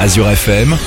[0.00, 0.78] Azure FM,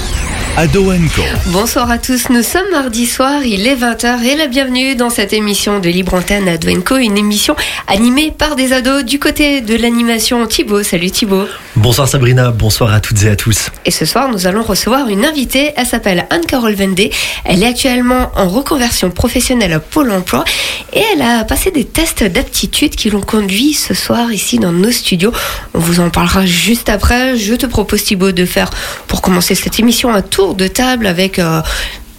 [0.56, 1.24] Ado Co.
[1.48, 5.34] Bonsoir à tous, nous sommes mardi soir, il est 20h et la bienvenue dans cette
[5.34, 7.56] émission de Libre Antenne Ado Co, une émission
[7.88, 10.84] animée par des ados du côté de l'animation Thibaut.
[10.84, 11.48] Salut Thibaut.
[11.76, 13.72] Bonsoir Sabrina, bonsoir à toutes et à tous.
[13.86, 17.10] Et ce soir, nous allons recevoir une invitée, elle s'appelle Anne-Carole Vendée.
[17.46, 20.46] Elle est actuellement en reconversion professionnelle à Pôle emploi
[20.94, 24.92] et elle a passé des tests d'aptitude qui l'ont conduit ce soir ici dans nos
[24.92, 25.34] studios.
[25.74, 27.38] On vous en parlera juste après.
[27.38, 28.70] Je te propose Thibaut de faire,
[29.08, 31.40] pour commencer cette émission, un tour de table avec...
[31.40, 31.62] Euh,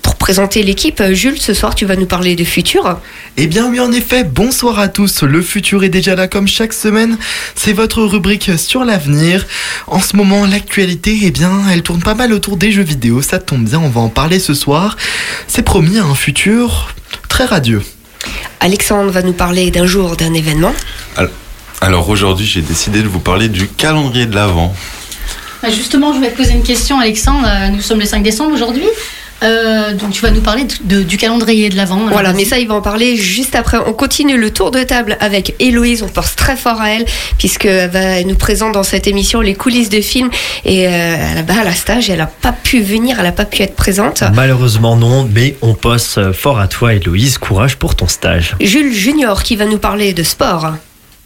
[0.02, 2.98] pour présenter l'équipe, Jules, ce soir tu vas nous parler de futur.
[3.38, 5.22] Eh bien oui, en effet, bonsoir à tous.
[5.22, 7.16] Le futur est déjà là comme chaque semaine.
[7.54, 9.46] C'est votre rubrique sur l'avenir.
[9.86, 13.22] En ce moment, l'actualité, eh bien, elle tourne pas mal autour des jeux vidéo.
[13.22, 14.98] Ça tombe bien, on va en parler ce soir.
[15.48, 16.94] C'est promis un futur
[17.28, 17.82] très radieux.
[18.60, 20.74] Alexandre va nous parler d'un jour, d'un événement.
[21.80, 24.74] Alors aujourd'hui, j'ai décidé de vous parler du calendrier de l'Avent.
[25.64, 27.48] Bah, justement, je vais te poser une question, Alexandre.
[27.48, 28.84] Euh, nous sommes le 5 décembre aujourd'hui.
[29.42, 32.06] Euh, donc tu vas nous parler du calendrier de l'avant.
[32.10, 33.78] Voilà, mais ça il va en parler juste après.
[33.86, 36.02] On continue le tour de table avec Héloïse.
[36.02, 37.06] On pense très fort à elle
[37.38, 40.30] puisqu'elle va nous présente dans cette émission les coulisses de films
[40.66, 42.10] et euh, elle a la stage.
[42.10, 44.22] Elle n'a pas pu venir, elle n'a pas pu être présente.
[44.34, 47.38] Malheureusement non, mais on pense fort à toi Héloïse.
[47.38, 48.54] Courage pour ton stage.
[48.60, 50.74] Jules Junior qui va nous parler de sport.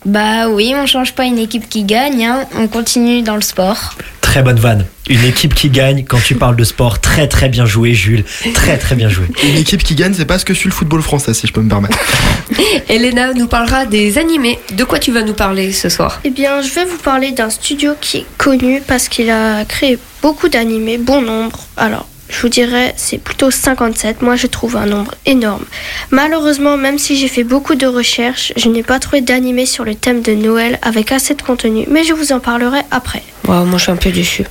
[0.04, 2.44] Bah oui, on change pas une équipe qui gagne, hein.
[2.56, 3.96] on continue dans le sport.
[4.28, 4.84] Très bonne vanne.
[5.08, 8.76] Une équipe qui gagne, quand tu parles de sport, très très bien joué Jules, très
[8.76, 9.24] très bien joué.
[9.42, 11.62] Une équipe qui gagne, c'est pas ce que suit le football français, si je peux
[11.62, 11.98] me permettre.
[12.90, 14.58] Elena nous parlera des animés.
[14.76, 16.20] De quoi tu vas nous parler ce soir?
[16.24, 19.98] Eh bien, je vais vous parler d'un studio qui est connu parce qu'il a créé
[20.20, 21.60] beaucoup d'animés, bon nombre.
[21.78, 24.20] Alors, je vous dirais, c'est plutôt 57.
[24.20, 25.64] Moi, je trouve un nombre énorme.
[26.10, 29.94] Malheureusement, même si j'ai fait beaucoup de recherches, je n'ai pas trouvé d'animé sur le
[29.94, 31.86] thème de Noël avec assez de contenu.
[31.90, 33.22] Mais je vous en parlerai après.
[33.48, 34.44] Moi, je suis un peu déçue.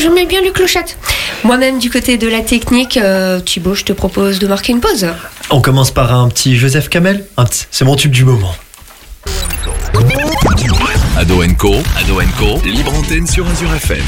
[0.00, 0.98] J'aimais bien les clochettes.
[1.44, 5.06] Moi-même, du côté de la technique, euh, Thibaut, je te propose de marquer une pause.
[5.50, 7.24] On commence par un petit Joseph Kamel.
[7.70, 8.54] C'est mon tube du moment.
[11.16, 14.04] Ado Co, Ado Co, libre antenne sur Azure FM.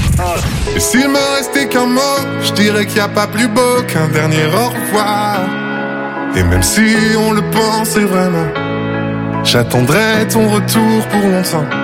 [0.75, 2.01] Et s'il me restait qu'un mot,
[2.43, 5.41] je dirais qu'il n'y a pas plus beau qu'un dernier au revoir.
[6.37, 6.83] Et même si
[7.17, 8.49] on le pensait vraiment,
[9.45, 11.84] j'attendrai ton retour pour longtemps.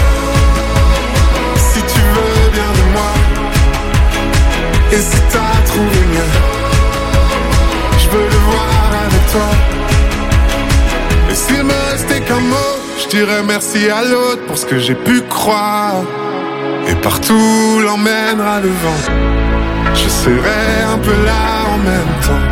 [4.91, 6.31] Et si t'as trouvé mieux.
[7.97, 9.49] Je veux le voir avec toi.
[11.29, 14.95] Et s'il me restait qu'un mot je dirais merci à l'autre pour ce que j'ai
[14.95, 16.03] pu croire.
[16.87, 19.01] Et partout l'emmènera le vent.
[19.95, 20.63] Je serai
[20.93, 22.45] un peu là en même temps.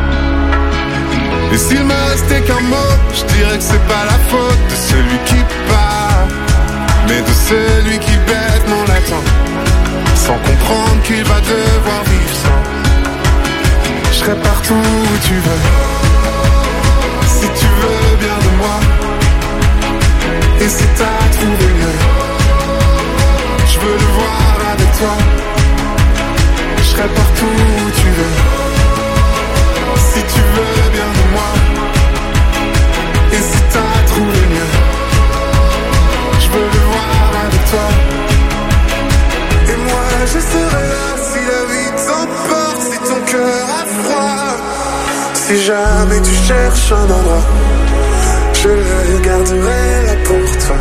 [1.54, 5.18] Et s'il me restait qu'un mot, je dirais que c'est pas la faute de celui
[5.26, 6.28] qui part,
[7.08, 9.24] mais de celui qui bêtement l'attend,
[10.30, 12.62] sans comprendre qu'il va devoir vivre sans.
[14.12, 15.64] Je serai partout où tu veux,
[17.36, 18.78] si tu veux bien de moi.
[20.62, 22.00] Et si t'as trouvé mieux.
[23.72, 25.16] Je veux le voir avec toi.
[26.78, 28.36] Je serai partout où tu veux.
[30.12, 31.69] Si tu veux bien de moi
[46.50, 47.46] cherches un endroit
[48.62, 50.76] je le garderai là pour toi.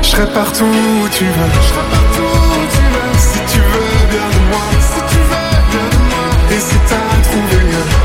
[0.00, 1.50] Je serai partout où tu veux.
[1.56, 3.18] Je serai partout où tu veux.
[3.18, 4.64] Si tu veux bien de moi.
[4.90, 6.26] Si tu veux bien de moi.
[6.52, 7.99] Et si t'as trouvé mieux.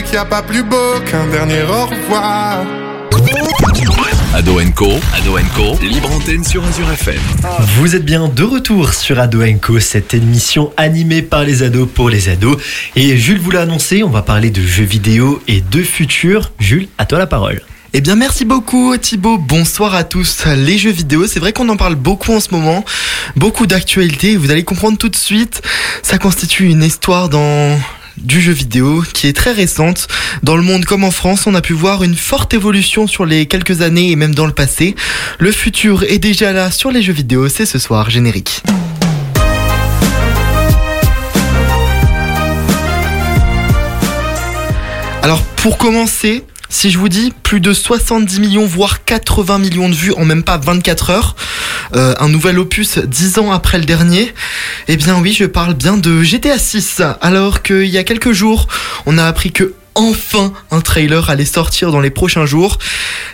[0.00, 2.64] Qu'il n'y a pas plus beau qu'un dernier au revoir.
[4.34, 7.20] Ado Co, Ado Co, libre antenne sur Azure FM.
[7.76, 12.08] Vous êtes bien de retour sur Ado Co, cette émission animée par les ados pour
[12.08, 12.56] les ados.
[12.96, 16.52] Et Jules vous l'a annoncé, on va parler de jeux vidéo et de futur.
[16.58, 17.60] Jules, à toi la parole.
[17.92, 19.36] Eh bien, merci beaucoup Thibaut.
[19.36, 20.46] Bonsoir à tous.
[20.46, 22.82] Les jeux vidéo, c'est vrai qu'on en parle beaucoup en ce moment.
[23.36, 25.60] Beaucoup d'actualités, vous allez comprendre tout de suite.
[26.02, 27.78] Ça constitue une histoire dans
[28.18, 30.08] du jeu vidéo qui est très récente.
[30.42, 33.46] Dans le monde comme en France, on a pu voir une forte évolution sur les
[33.46, 34.94] quelques années et même dans le passé.
[35.38, 38.62] Le futur est déjà là sur les jeux vidéo, c'est ce soir générique.
[45.22, 49.94] Alors pour commencer, si je vous dis plus de 70 millions, voire 80 millions de
[49.94, 51.36] vues en même pas 24 heures,
[51.94, 54.32] euh, un nouvel opus 10 ans après le dernier,
[54.88, 57.02] eh bien oui, je parle bien de GTA 6.
[57.20, 58.68] Alors qu'il y a quelques jours,
[59.04, 62.78] on a appris que enfin un trailer allait sortir dans les prochains jours.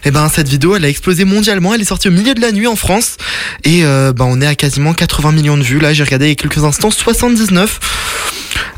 [0.04, 2.50] Et ben cette vidéo elle a explosé mondialement, elle est sortie au milieu de la
[2.50, 3.16] nuit en France
[3.62, 5.78] et euh, ben on est à quasiment 80 millions de vues.
[5.78, 7.78] Là j'ai regardé il y a quelques instants 79.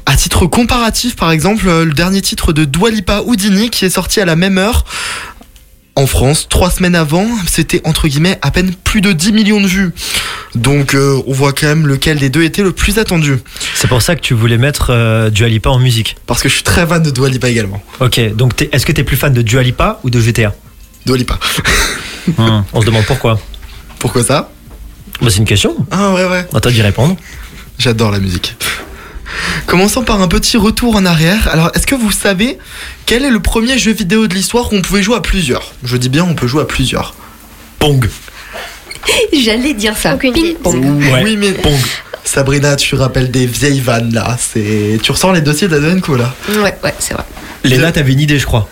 [0.07, 4.21] À titre comparatif par exemple euh, le dernier titre de Dwalipa Houdini qui est sorti
[4.21, 4.85] à la même heure
[5.97, 9.67] en France, trois semaines avant, c'était entre guillemets à peine plus de 10 millions de
[9.67, 9.91] vues.
[10.55, 13.39] Donc euh, on voit quand même lequel des deux était le plus attendu.
[13.75, 16.17] C'est pour ça que tu voulais mettre euh, Dua Lipa en musique.
[16.27, 17.83] Parce que je suis très fan de Dua Lipa également.
[18.01, 20.55] Ok, donc est-ce que t'es plus fan de Dua Lipa ou de GTA
[21.07, 21.39] Dua Lipa.
[22.37, 23.41] Hmm, On se demande pourquoi.
[23.99, 24.51] Pourquoi ça?
[25.23, 25.75] Bah, c'est une question.
[25.91, 26.47] Ah ouais ouais.
[26.55, 27.17] À toi d'y répondre.
[27.79, 28.57] J'adore la musique.
[29.67, 31.49] Commençons par un petit retour en arrière.
[31.53, 32.59] Alors, est-ce que vous savez
[33.07, 35.73] quel est le premier jeu vidéo de l'histoire où on pouvait jouer à plusieurs?
[35.85, 37.15] Je dis bien, on peut jouer à plusieurs.
[37.79, 38.09] Pong.
[39.33, 40.15] J'allais dire ça.
[40.15, 40.57] Aucune idée.
[40.63, 40.85] Ping-pong.
[41.03, 41.23] Ouais.
[41.25, 41.79] Oui, mais Pong.
[42.25, 44.37] Sabrina, tu rappelles des vieilles vannes là.
[44.39, 46.35] C'est, tu ressors les dossiers d'Adenco là.
[46.49, 47.25] Ouais, ouais, c'est vrai.
[47.65, 48.69] Léna, t'avais une idée, je crois.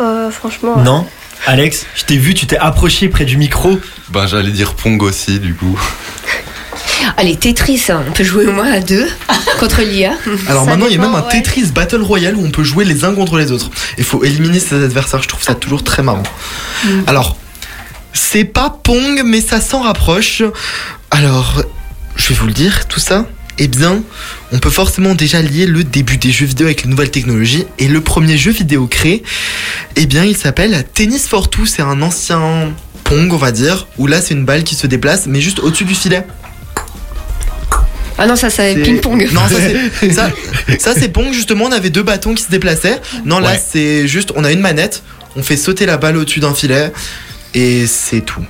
[0.00, 0.76] Euh, franchement.
[0.78, 1.06] Non?
[1.46, 3.78] Alex, je t'ai vu, tu t'es approché près du micro.
[4.10, 5.80] Ben, j'allais dire Pong aussi, du coup.
[7.16, 9.06] Allez, Tetris, hein, on peut jouer au moins à deux
[9.60, 10.12] contre l'IA.
[10.48, 11.30] Alors Ça maintenant, il y a même un ouais.
[11.30, 13.70] Tetris Battle Royale où on peut jouer les uns contre les autres.
[13.98, 15.22] Il faut éliminer ses adversaires.
[15.22, 16.22] Je trouve ça toujours très marrant.
[17.06, 17.36] Alors,
[18.12, 20.42] c'est pas Pong, mais ça s'en rapproche.
[21.10, 21.62] Alors,
[22.16, 23.26] je vais vous le dire, tout ça.
[23.58, 24.02] Eh bien,
[24.50, 27.66] on peut forcément déjà lier le début des jeux vidéo avec les nouvelles technologies.
[27.78, 29.22] Et le premier jeu vidéo créé,
[29.96, 31.66] eh bien, il s'appelle Tennis for Two.
[31.66, 32.72] C'est un ancien
[33.04, 35.84] Pong, on va dire, où là, c'est une balle qui se déplace, mais juste au-dessus
[35.84, 36.26] du filet.
[38.18, 39.28] Ah non, ça, c'est C'est- ping-pong.
[39.32, 39.56] Non, ça
[40.00, 40.30] c'est ça,
[40.78, 41.64] ça, c'est Pong justement.
[41.66, 43.00] On avait deux bâtons qui se déplaçaient.
[43.24, 43.60] Non, là Ouais.
[43.72, 45.02] c'est juste, on a une manette,
[45.36, 46.92] on fait sauter la balle au-dessus d'un filet
[47.54, 48.44] et c'est tout.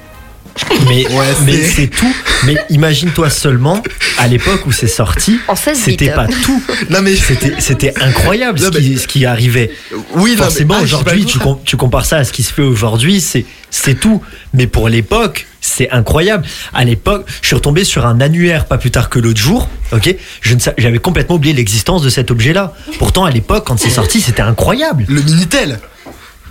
[0.88, 2.12] Mais, Ouais, mais c'est- tout.
[2.44, 3.82] Mais imagine-toi seulement,
[4.18, 5.82] à l'époque où c'est sorti, En 16 bits.
[5.84, 6.62] c'était pas tout.
[6.90, 9.70] Non mais C'était, c'était incroyable ce Non, mais- qui, ce qui arrivait.
[10.14, 12.42] oui, non, mais- Forcément, ah, aujourd'hui, tu, j'imagine- com- tu compares ça à ce qui
[12.42, 14.22] se fait aujourd'hui, c'est, c'est tout.
[14.54, 16.44] Mais pour l'époque, c'est incroyable.
[16.74, 19.68] À l'époque, je suis retombé sur un annuaire pas plus tard que l'autre jour.
[19.92, 22.74] Ok, je ne sa- j'avais complètement oublié l'existence de cet objet-là.
[22.98, 25.04] Pourtant, à l'époque, quand c'est sorti, c'était incroyable.
[25.08, 25.78] le minitel.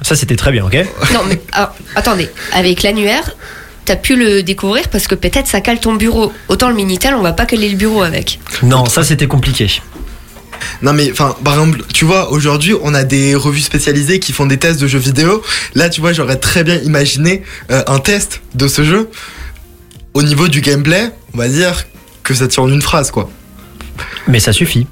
[0.03, 0.65] Ça, c'était très bien.
[0.65, 0.75] Ok?
[1.13, 3.35] Non, mais alors, attendez, avec l'annuaire,
[3.85, 6.31] t'as pu le découvrir parce que peut-être ça cale ton bureau.
[6.47, 8.39] Autant le Minitel, on va pas caler le bureau avec.
[8.63, 9.81] Non, ça, c'était compliqué.
[10.83, 14.45] Non mais enfin, par exemple, tu vois, aujourd'hui, on a des revues spécialisées qui font
[14.45, 15.41] des tests de jeux vidéo.
[15.73, 17.41] Là, tu vois, j'aurais très bien imaginé
[17.71, 19.09] euh, un test de ce jeu.
[20.13, 21.85] Au niveau du gameplay, on va dire
[22.23, 23.29] que ça tient en une phrase, quoi.
[24.27, 24.85] Mais ça suffit.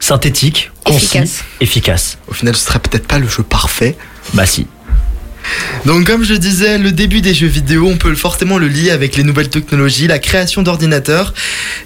[0.00, 1.44] Synthétique, concis, Efficace.
[1.60, 2.18] efficace.
[2.26, 3.96] Au final, ce serait peut-être pas le jeu parfait.
[4.34, 4.66] Bah si.
[5.84, 9.16] Donc comme je disais, le début des jeux vidéo, on peut forcément le lier avec
[9.16, 11.34] les nouvelles technologies, la création d'ordinateurs.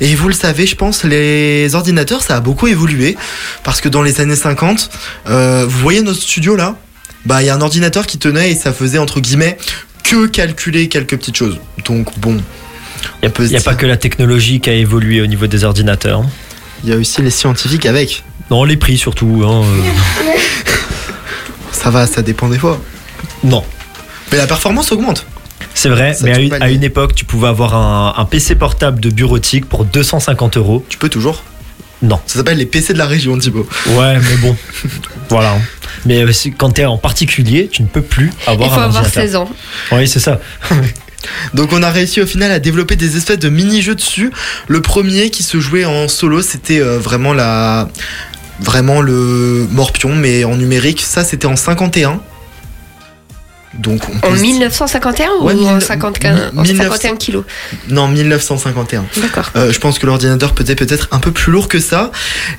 [0.01, 3.17] Et vous le savez, je pense, les ordinateurs, ça a beaucoup évolué.
[3.65, 4.91] Parce que dans les années 50,
[5.29, 6.77] euh, vous voyez notre studio là?
[7.25, 9.57] Bah il y a un ordinateur qui tenait et ça faisait entre guillemets
[10.05, 11.59] que calculer quelques petites choses.
[11.85, 12.37] Donc bon,
[13.23, 16.23] Il n'y a pas dire- que la technologie qui a évolué au niveau des ordinateurs.
[16.85, 18.23] il y a aussi les scientifiques avec.
[18.51, 19.43] Non, les prix surtout.
[19.45, 20.31] hein, euh,
[21.73, 22.81] Ça va, ça dépend des fois.
[23.47, 23.65] Non.
[24.31, 25.25] Mais la performance augmente.
[25.75, 26.39] C'est vrai, Ça, mais à
[26.71, 30.85] une, à époque, tu pouvais avoir un, un PC portable de bureautique pour 250 euros.
[30.89, 31.43] Tu peux toujours?
[32.03, 32.21] Non.
[32.27, 33.67] Ça s'appelle les PC de la région, Thibaut.
[33.89, 34.57] Ouais, mais bon.
[35.29, 35.57] voilà.
[36.05, 38.85] Mais euh, quand tu es en particulier, tu ne peux plus Il avoir faut un
[38.85, 39.23] avoir ordinateur.
[39.23, 39.51] 16 ans.
[39.93, 40.41] Oui, c'est ça.
[41.55, 44.31] Donc on a réussi au final à développer des espèces de mini-jeux dessus.
[44.69, 47.89] Le premier qui se jouait en solo, c'était euh, vraiment la
[48.61, 51.03] vraiment le Morpion mais en numérique.
[51.03, 52.21] Ça c'était en 51.
[53.79, 56.83] Donc on En se- 1951 Ouais, ou en mille- 51, en 1900.
[56.85, 57.45] 51 kilos
[57.89, 59.05] non 1951.
[59.19, 59.51] D'accord.
[59.57, 62.11] Euh, je pense que l'ordinateur peut être peut-être un peu plus lourd que ça.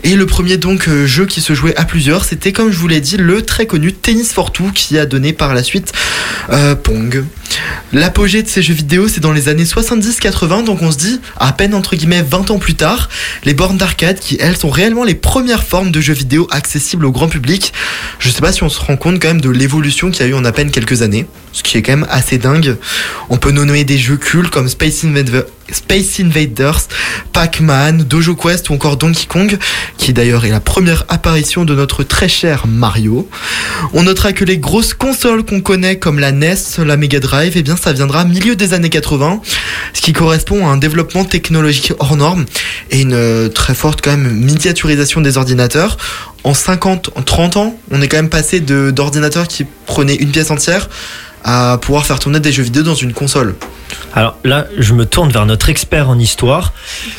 [0.03, 2.87] Et le premier donc euh, jeu qui se jouait à plusieurs, c'était comme je vous
[2.87, 5.91] l'ai dit le très connu Tennis for Two qui a donné par la suite
[6.51, 7.23] euh, Pong.
[7.93, 11.51] L'apogée de ces jeux vidéo, c'est dans les années 70-80, donc on se dit à
[11.53, 13.09] peine entre guillemets 20 ans plus tard,
[13.43, 17.11] les bornes d'arcade qui elles sont réellement les premières formes de jeux vidéo accessibles au
[17.11, 17.73] grand public.
[18.19, 20.31] Je sais pas si on se rend compte quand même de l'évolution qu'il y a
[20.31, 21.25] eu en à peine quelques années.
[21.57, 22.77] Ce qui est quand même assez dingue.
[23.29, 26.81] On peut nommer des jeux cultes comme Space, Invader- Space Invaders,
[27.33, 29.57] Pac-Man, Dojo Quest ou encore Donkey Kong,
[29.97, 33.27] qui d'ailleurs est la première apparition de notre très cher Mario.
[33.93, 37.63] On notera que les grosses consoles qu'on connaît comme la NES, la Mega Drive, eh
[37.63, 39.41] bien ça viendra milieu des années 80,
[39.93, 42.45] ce qui correspond à un développement technologique hors norme
[42.91, 45.97] et une euh, très forte quand même miniaturisation des ordinateurs.
[46.47, 50.31] En 50, en 30 ans, on est quand même passé de d'ordinateurs qui prenaient une
[50.31, 50.87] pièce entière
[51.43, 53.57] à pouvoir faire tourner des jeux vidéo dans une console.
[54.13, 56.71] Alors là, je me tourne vers notre expert en histoire.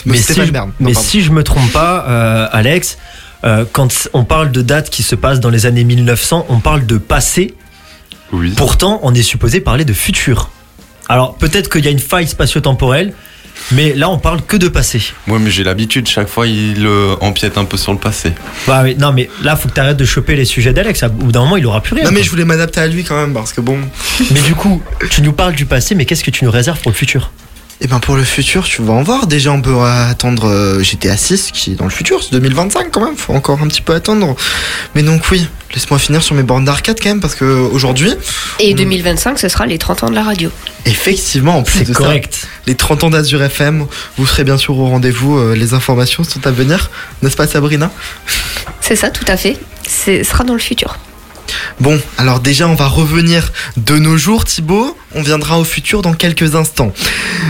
[0.06, 0.50] Mais, si je.
[0.50, 2.96] Non, mais si je me trompe pas, euh, Alex,
[3.44, 6.86] euh, quand on parle de dates qui se passent dans les années 1900, on parle
[6.86, 7.54] de passé.
[8.32, 8.54] Oui.
[8.56, 10.48] Pourtant, on est supposé parler de futur.
[11.06, 13.12] Alors peut-être qu'il y a une faille spatio-temporelle,
[13.72, 15.02] mais là, on parle que de passé.
[15.26, 18.32] Moi, mais j'ai l'habitude, chaque fois, il euh, empiète un peu sur le passé.
[18.66, 21.02] Bah oui, non, mais là, faut que tu arrêtes de choper les sujets d'Alex.
[21.02, 22.04] Au bout d'un moment, il aura plus rien.
[22.04, 22.24] Non mais quoi.
[22.24, 23.78] je voulais m'adapter à lui quand même parce que bon.
[24.30, 26.90] Mais du coup, tu nous parles du passé, mais qu'est-ce que tu nous réserves pour
[26.90, 27.30] le futur?
[27.80, 29.28] Et ben pour le futur, tu vas en voir.
[29.28, 33.04] Déjà, on peut attendre euh, GTA 6 qui est dans le futur, c'est 2025 quand
[33.04, 33.16] même.
[33.16, 34.34] Faut encore un petit peu attendre.
[34.96, 38.12] Mais donc oui, laisse-moi finir sur mes bornes d'arcade quand même parce que aujourd'hui,
[38.58, 38.78] Et Mm.
[38.78, 40.50] 2025, ce sera les 30 ans de la radio.
[40.86, 42.48] effectivement, en plus C'est de ça, correct.
[42.66, 45.38] les 30 ans d'Azur FM, vous serez bien sûr au rendez-vous.
[45.38, 46.90] euh, les informations sont à venir,
[47.22, 47.92] n'est-ce pas Sabrina?
[48.80, 49.56] C'est ça, tout à fait.
[49.88, 50.98] Ce sera dans le futur.
[51.80, 54.96] Bon, alors déjà, on va revenir de nos jours, Thibaut.
[55.14, 56.92] On viendra au futur dans quelques instants.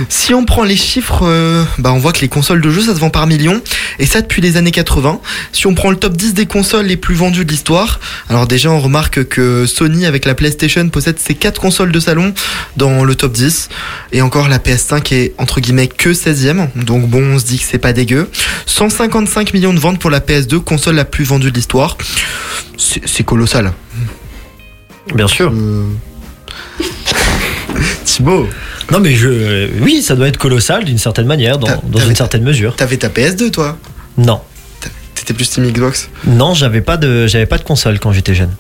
[0.09, 2.95] Si on prend les chiffres, euh, bah on voit que les consoles de jeux, ça
[2.95, 3.61] se vend par millions.
[3.99, 5.21] Et ça depuis les années 80.
[5.53, 8.71] Si on prend le top 10 des consoles les plus vendues de l'histoire, alors déjà,
[8.71, 12.33] on remarque que Sony, avec la PlayStation, possède ses 4 consoles de salon
[12.77, 13.69] dans le top 10.
[14.13, 16.69] Et encore, la PS5 est entre guillemets que 16ème.
[16.77, 18.31] Donc bon, on se dit que c'est pas dégueu.
[18.67, 21.97] 155 millions de ventes pour la PS2, console la plus vendue de l'histoire.
[22.77, 23.73] C'est colossal.
[25.15, 25.53] Bien sûr.
[25.53, 25.85] Euh,
[28.05, 28.49] Thibaut,
[28.91, 29.69] Non, mais je.
[29.81, 31.69] Oui, ça doit être colossal d'une certaine manière, dans,
[32.09, 32.77] une certaine mesure.
[32.77, 33.77] t'avais ta PS2 toi?
[34.17, 34.41] Non.
[35.15, 36.09] T'étais plus Team Xbox?
[36.27, 38.55] Non, j'avais pas de, j'avais pas de console quand j'étais jeune.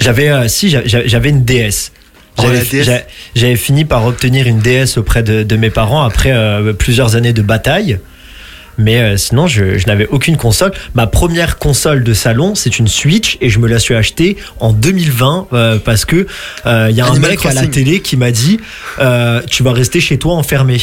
[0.00, 1.92] J'avais, euh, si, j'a- j'a- j'avais une DS.
[2.38, 2.44] Oh,
[3.34, 7.34] J'avais fini par obtenir une DS auprès de, de mes parents après euh, plusieurs années
[7.34, 7.98] de bataille.
[8.78, 10.72] Mais euh, sinon, je, je n'avais aucune console.
[10.94, 14.72] Ma première console de salon, c'est une Switch et je me la suis achetée en
[14.72, 16.26] 2020 euh, parce que
[16.66, 18.60] euh, il y a un mec à la télé qui m'a dit
[18.98, 20.78] euh, tu vas rester chez toi enfermé.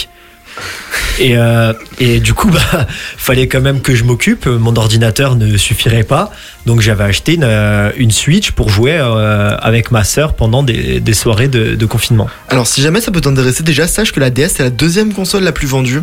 [1.20, 2.88] Et, euh, et du coup, bah,
[3.18, 4.46] fallait quand même que je m'occupe.
[4.46, 6.32] Mon ordinateur ne suffirait pas.
[6.66, 11.00] Donc j'avais acheté une, euh, une Switch pour jouer euh, avec ma sœur pendant des,
[11.00, 12.30] des soirées de, de confinement.
[12.48, 15.44] Alors si jamais ça peut t'intéresser, déjà sache que la DS c'est la deuxième console
[15.44, 16.02] la plus vendue.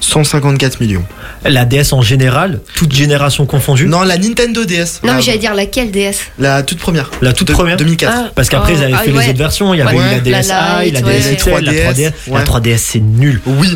[0.00, 1.04] 154 millions.
[1.44, 3.86] La DS en général, toute génération confondue?
[3.86, 5.00] Non, la Nintendo DS.
[5.02, 7.10] Non, la, mais j'allais dire laquelle DS la toute première.
[7.22, 7.76] La toute De- première?
[7.76, 8.12] 2004.
[8.14, 8.30] Ah.
[8.34, 9.22] Parce qu'après, Oh, ils avaient ah fait ouais.
[9.24, 9.74] les autres versions.
[9.74, 10.02] Il y avait Ouais.
[10.18, 11.36] eu la DSi, La la, DS.
[11.36, 12.12] XL, la 3DS.
[12.28, 12.44] La Ouais.
[12.44, 13.40] 3DS, c'est nul.
[13.46, 13.75] Oui.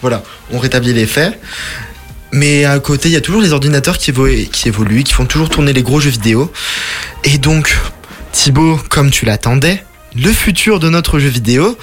[0.00, 1.38] Voilà, on rétablit les faits.
[2.30, 5.24] Mais à côté, il y a toujours les ordinateurs qui, évo- qui évoluent, qui font
[5.24, 6.52] toujours tourner les gros jeux vidéo.
[7.24, 7.74] Et donc,
[8.32, 9.82] Thibaut, comme tu l'attendais,
[10.14, 11.78] le futur de notre jeu vidéo,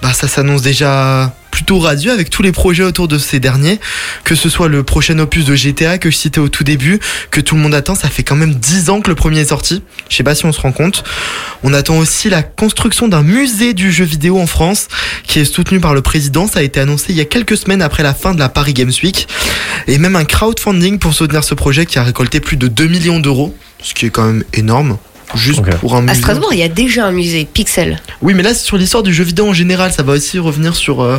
[0.00, 3.78] bah ça s'annonce déjà plutôt radieux avec tous les projets autour de ces derniers,
[4.24, 6.98] que ce soit le prochain opus de GTA que je citais au tout début,
[7.30, 9.50] que tout le monde attend, ça fait quand même 10 ans que le premier est
[9.50, 11.04] sorti, je sais pas si on se rend compte.
[11.62, 14.88] On attend aussi la construction d'un musée du jeu vidéo en France,
[15.24, 17.82] qui est soutenu par le président, ça a été annoncé il y a quelques semaines
[17.82, 19.28] après la fin de la Paris Games Week,
[19.86, 23.20] et même un crowdfunding pour soutenir ce projet qui a récolté plus de 2 millions
[23.20, 24.96] d'euros, ce qui est quand même énorme.
[25.34, 26.14] Juste pour un À musée.
[26.20, 28.00] Strasbourg, il y a déjà un musée, Pixel.
[28.20, 29.92] Oui, mais là, c'est sur l'histoire du jeu vidéo en général.
[29.92, 31.18] Ça va aussi revenir sur euh,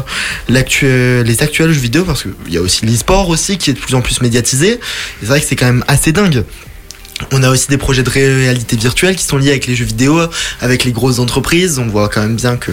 [0.50, 3.96] les actuels jeux vidéo parce qu'il y a aussi l'e-sport aussi qui est de plus
[3.96, 4.74] en plus médiatisé.
[4.74, 4.80] Et
[5.22, 6.44] c'est vrai que c'est quand même assez dingue.
[7.32, 10.20] On a aussi des projets de réalité virtuelle qui sont liés avec les jeux vidéo,
[10.62, 11.80] avec les grosses entreprises.
[11.80, 12.72] On voit quand même bien que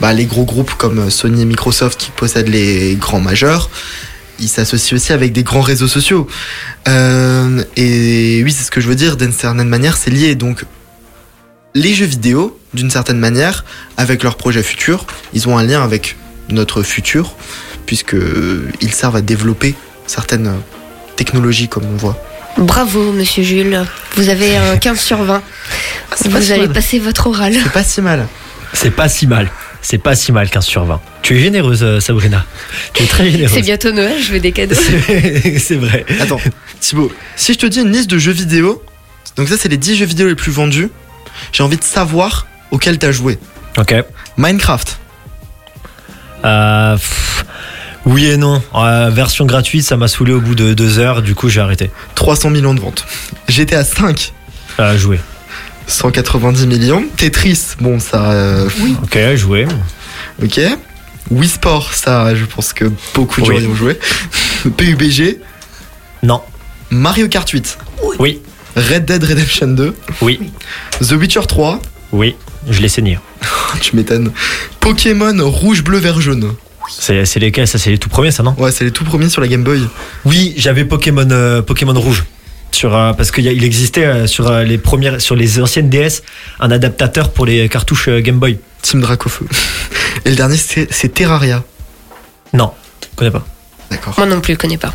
[0.00, 3.70] bah, les gros groupes comme Sony et Microsoft qui possèdent les grands majeurs,
[4.40, 6.26] ils s'associent aussi avec des grands réseaux sociaux.
[6.88, 10.34] Euh, et oui, c'est ce que je veux dire, d'une certaine manière, c'est lié.
[10.34, 10.64] Donc,
[11.74, 13.64] les jeux vidéo, d'une certaine manière,
[13.96, 16.16] avec leurs projets futurs, ils ont un lien avec
[16.48, 17.34] notre futur,
[17.86, 19.74] puisque euh, ils servent à développer
[20.06, 20.56] certaines euh,
[21.16, 22.18] technologies, comme on voit.
[22.58, 23.84] Bravo, monsieur Jules.
[24.16, 25.42] Vous avez un 15 sur 20.
[26.16, 27.54] c'est pas Vous si allez passer votre oral.
[27.54, 28.26] C'est pas si mal.
[28.72, 29.50] C'est pas si mal.
[29.82, 31.00] C'est pas si mal, 15 sur 20.
[31.22, 32.44] Tu es généreuse, euh, Sabrina.
[32.92, 33.54] Tu es très généreuse.
[33.54, 34.74] C'est bientôt Noël, je veux des cadeaux.
[35.58, 36.04] C'est vrai.
[36.20, 36.40] Attends,
[36.80, 38.82] Thibaut, si je te dis une liste de jeux vidéo,
[39.36, 40.90] donc ça c'est les 10 jeux vidéo les plus vendus,
[41.52, 43.38] j'ai envie de savoir auxquels t'as joué.
[43.78, 43.94] Ok.
[44.36, 44.98] Minecraft,
[46.44, 47.44] Euh, pff,
[48.06, 48.62] oui et non.
[48.74, 51.22] Euh, version gratuite, ça m'a saoulé au bout de deux heures.
[51.22, 51.90] Du coup, j'ai arrêté.
[52.14, 53.04] 300 millions de ventes.
[53.48, 54.32] GTA 5,
[54.78, 55.20] Euh, jouer.
[55.90, 57.04] 190 millions.
[57.16, 58.30] Tetris, bon, ça.
[58.32, 58.68] euh,
[59.02, 59.66] Ok, joué.
[60.42, 60.60] ok.
[61.30, 63.62] Wii Sport, ça, je pense que beaucoup de gens Oui.
[63.64, 63.98] y ont joué.
[64.76, 65.38] PUBG.
[66.22, 66.40] Non.
[66.90, 67.78] Mario Kart 8.
[68.18, 68.40] Oui.
[68.76, 69.94] Red Dead Redemption 2.
[70.22, 70.40] Oui.
[71.00, 71.80] The Witcher 3.
[72.12, 72.34] Oui.
[72.68, 73.18] Je l'ai saigné.
[73.80, 74.32] Tu m'étonnes.
[74.80, 76.52] Pokémon rouge, bleu, vert, jaune.
[76.90, 77.68] C'est c'est lesquels?
[77.68, 78.54] Ça, c'est les tout premiers, ça, non?
[78.58, 79.80] Ouais, c'est les tout premiers sur la Game Boy.
[80.24, 82.24] Oui, j'avais Pokémon, euh, Pokémon rouge.
[82.72, 86.22] Sur, euh, parce qu'il existait euh, sur euh, les premières, sur les anciennes DS,
[86.60, 88.58] un adaptateur pour les cartouches euh, Game Boy.
[88.82, 89.46] Team Dracofeu.
[90.24, 91.62] Et le dernier, c'est Terraria.
[92.54, 92.70] Non,
[93.02, 93.44] je connais pas.
[93.90, 94.14] D'accord.
[94.16, 94.94] Moi non plus, je connais pas.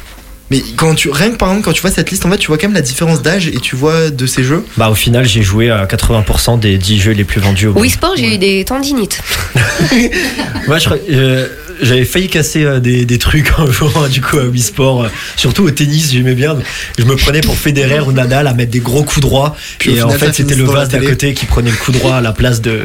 [0.51, 2.47] Mais quand tu, rien que par exemple, quand tu vois cette liste, en fait, tu
[2.47, 4.63] vois quand même la différence d'âge et tu vois de ces jeux.
[4.77, 7.81] Bah, au final, j'ai joué à 80% des 10 jeux les plus vendus au monde.
[7.81, 9.21] Wii Sport, j'ai eu des tendinites.
[10.67, 11.47] Moi, je crois- euh,
[11.81, 15.03] j'avais failli casser euh, des, des trucs un jour, du coup, à Wii Sport.
[15.05, 16.57] euh, surtout au tennis, j'aimais bien.
[16.97, 19.55] Je me prenais pour Federer ou Nadal à mettre des gros coups droits.
[19.79, 22.15] Puis et en final, fait, c'était le vase d'à côté qui prenait le coup droit
[22.15, 22.81] à la place de,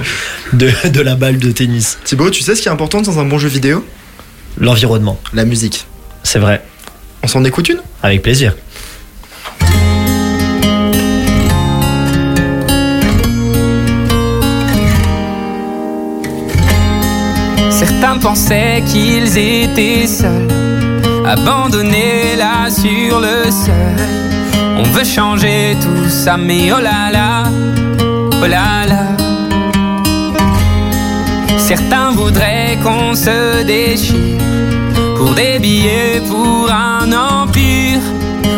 [0.53, 1.99] de, de la balle de tennis.
[2.05, 3.85] Thibaut, tu sais ce qui est important dans un bon jeu vidéo?
[4.59, 5.87] L'environnement, La musique.
[6.23, 6.63] c'est vrai.
[7.23, 7.81] On s'en écoute une?
[8.03, 8.55] Avec plaisir.
[18.11, 20.49] Certains pensaient qu'ils étaient seuls,
[21.25, 24.65] abandonnés là sur le seuil.
[24.77, 27.45] On veut changer tout ça, mais oh là là,
[28.43, 29.05] oh là là.
[31.57, 34.39] Certains voudraient qu'on se déchire
[35.17, 38.01] pour des billets, pour un empire.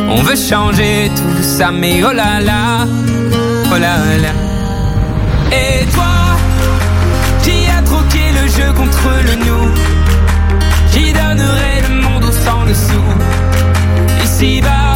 [0.08, 2.86] On veut changer tout ça, mais oh là là,
[3.70, 4.32] oh là là.
[5.52, 6.11] Et toi?
[9.10, 9.68] Le nous.
[10.92, 13.08] Qui donnerait le monde au sang dessous.
[14.24, 14.91] Ici-bas,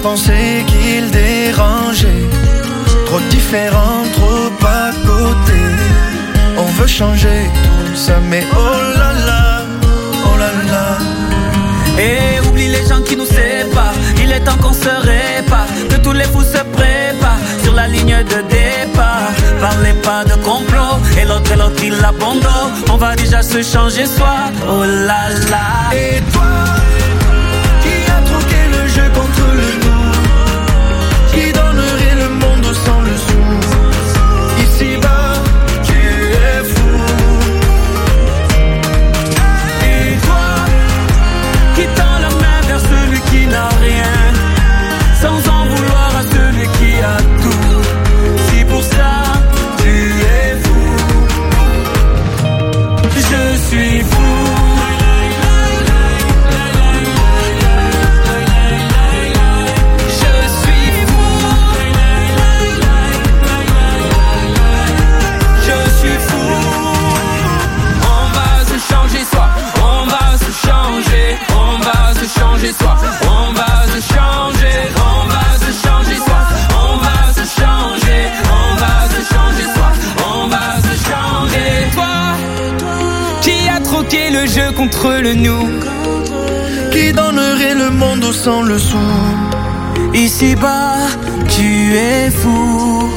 [0.00, 2.28] Certains pensaient qu'ils dérangeaient,
[3.06, 5.60] trop différents, trop à côté.
[6.56, 7.50] On veut changer
[7.86, 9.62] tout ça, mais oh là là,
[10.24, 10.98] oh là là.
[11.98, 13.94] Et oublie les gens qui nous séparent.
[14.22, 18.24] Il est temps qu'on se répare, que tous les fous se préparent sur la ligne
[18.24, 19.30] de départ.
[19.60, 22.72] Parlez pas de complot, et l'autre et l'autre il abandonne.
[22.90, 24.34] On va déjà se changer soi.
[24.66, 25.94] Oh là là.
[25.94, 26.42] Et toi,
[84.30, 85.68] le jeu contre le nous
[86.92, 88.98] Qui donnerait le monde sans le sou
[90.14, 90.96] Ici-bas,
[91.48, 93.08] tu es fou.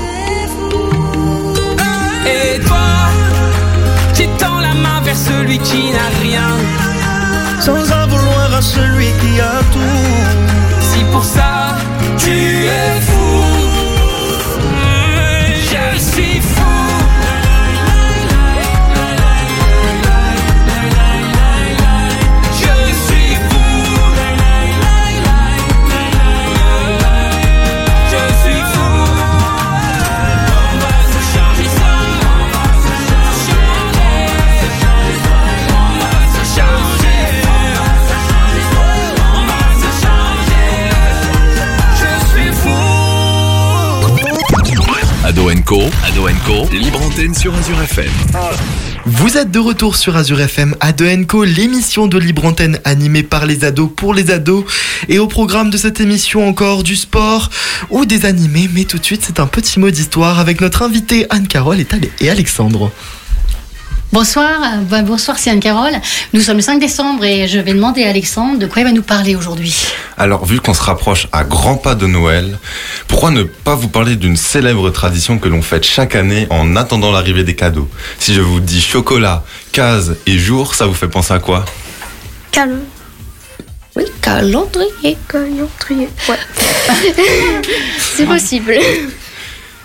[2.26, 3.10] Et toi,
[4.14, 6.50] qui tend la main vers celui qui n'a rien.
[7.60, 9.33] Sans en vouloir à celui qui
[49.06, 53.24] Vous êtes de retour sur Azure FM à 2 Co, l'émission de Libre Antenne animée
[53.24, 54.66] par les ados pour les ados.
[55.08, 57.50] Et au programme de cette émission encore du sport
[57.90, 58.70] ou des animés.
[58.74, 61.80] Mais tout de suite, c'est un petit mot d'histoire avec notre invité Anne-Carole
[62.20, 62.92] et Alexandre.
[64.14, 65.94] Bonsoir, euh, bah, bonsoir c'est Anne-Carole.
[66.34, 68.92] Nous sommes le 5 décembre et je vais demander à Alexandre de quoi il va
[68.92, 69.76] nous parler aujourd'hui.
[70.20, 72.60] Alors, vu qu'on se rapproche à grands pas de Noël,
[73.08, 77.12] pourquoi ne pas vous parler d'une célèbre tradition que l'on fête chaque année en attendant
[77.12, 77.90] l'arrivée des cadeaux?
[78.20, 81.66] Si je vous dis chocolat, case et jour, ça vous fait penser à quoi?
[82.52, 82.82] Calme.
[83.96, 85.18] Oui, calendrier.
[85.28, 86.08] Calendrier.
[86.30, 86.38] Ouais.
[87.98, 88.78] c'est possible.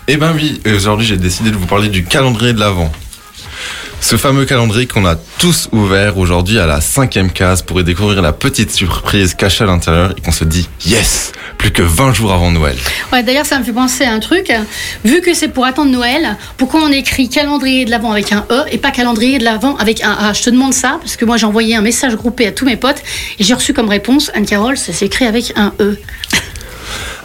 [0.07, 2.91] Eh ben oui, aujourd'hui j'ai décidé de vous parler du calendrier de l'Avent.
[4.01, 8.21] Ce fameux calendrier qu'on a tous ouvert aujourd'hui à la cinquième case pour y découvrir
[8.21, 12.31] la petite surprise cachée à l'intérieur et qu'on se dit yes, plus que 20 jours
[12.31, 12.77] avant Noël.
[13.11, 14.51] Ouais, d'ailleurs, ça me fait penser à un truc.
[15.03, 18.63] Vu que c'est pour attendre Noël, pourquoi on écrit calendrier de l'Avent avec un E
[18.71, 20.33] et pas calendrier de l'Avent avec un A?
[20.33, 22.77] Je te demande ça parce que moi j'ai envoyé un message groupé à tous mes
[22.77, 23.03] potes
[23.37, 25.99] et j'ai reçu comme réponse Anne-Carole, ça s'écrit avec un E.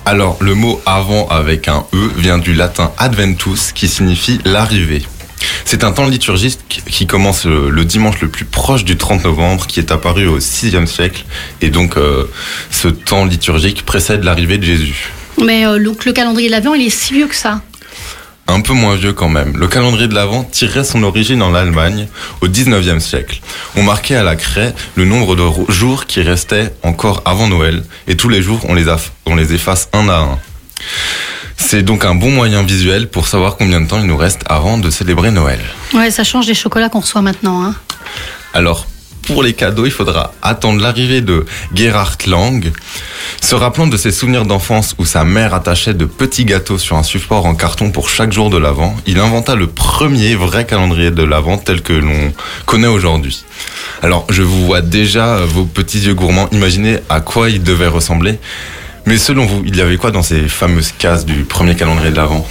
[0.07, 5.03] Alors, le mot avant avec un E vient du latin adventus qui signifie l'arrivée.
[5.65, 9.67] C'est un temps liturgique qui commence le, le dimanche le plus proche du 30 novembre,
[9.67, 11.25] qui est apparu au 6e siècle.
[11.61, 12.25] Et donc, euh,
[12.71, 15.11] ce temps liturgique précède l'arrivée de Jésus.
[15.45, 17.61] Mais euh, donc le calendrier de l'Avent, il est si vieux que ça?
[18.47, 19.57] Un peu moins vieux quand même.
[19.57, 22.09] Le calendrier de l'Avent tirerait son origine en Allemagne
[22.43, 23.41] au 19e siècle.
[23.75, 28.17] On marquait à la craie le nombre de jours qui restaient encore avant Noël et
[28.17, 30.39] tous les jours on les, aff- on les efface un à un.
[31.57, 34.79] C'est donc un bon moyen visuel pour savoir combien de temps il nous reste avant
[34.79, 35.61] de célébrer Noël.
[35.93, 37.65] Ouais, ça change des chocolats qu'on reçoit maintenant.
[37.65, 37.75] Hein.
[38.53, 38.87] Alors,
[39.27, 42.73] pour les cadeaux, il faudra attendre l'arrivée de Gerhard Lang.
[43.41, 47.03] Se rappelant de ses souvenirs d'enfance où sa mère attachait de petits gâteaux sur un
[47.03, 51.23] support en carton pour chaque jour de l'Avent, il inventa le premier vrai calendrier de
[51.23, 52.33] l'Avent tel que l'on
[52.67, 53.45] connaît aujourd'hui.
[54.03, 58.39] Alors, je vous vois déjà vos petits yeux gourmands imaginer à quoi il devait ressembler.
[59.07, 62.17] Mais selon vous, il y avait quoi dans ces fameuses cases du premier calendrier de
[62.17, 62.47] l'Avent?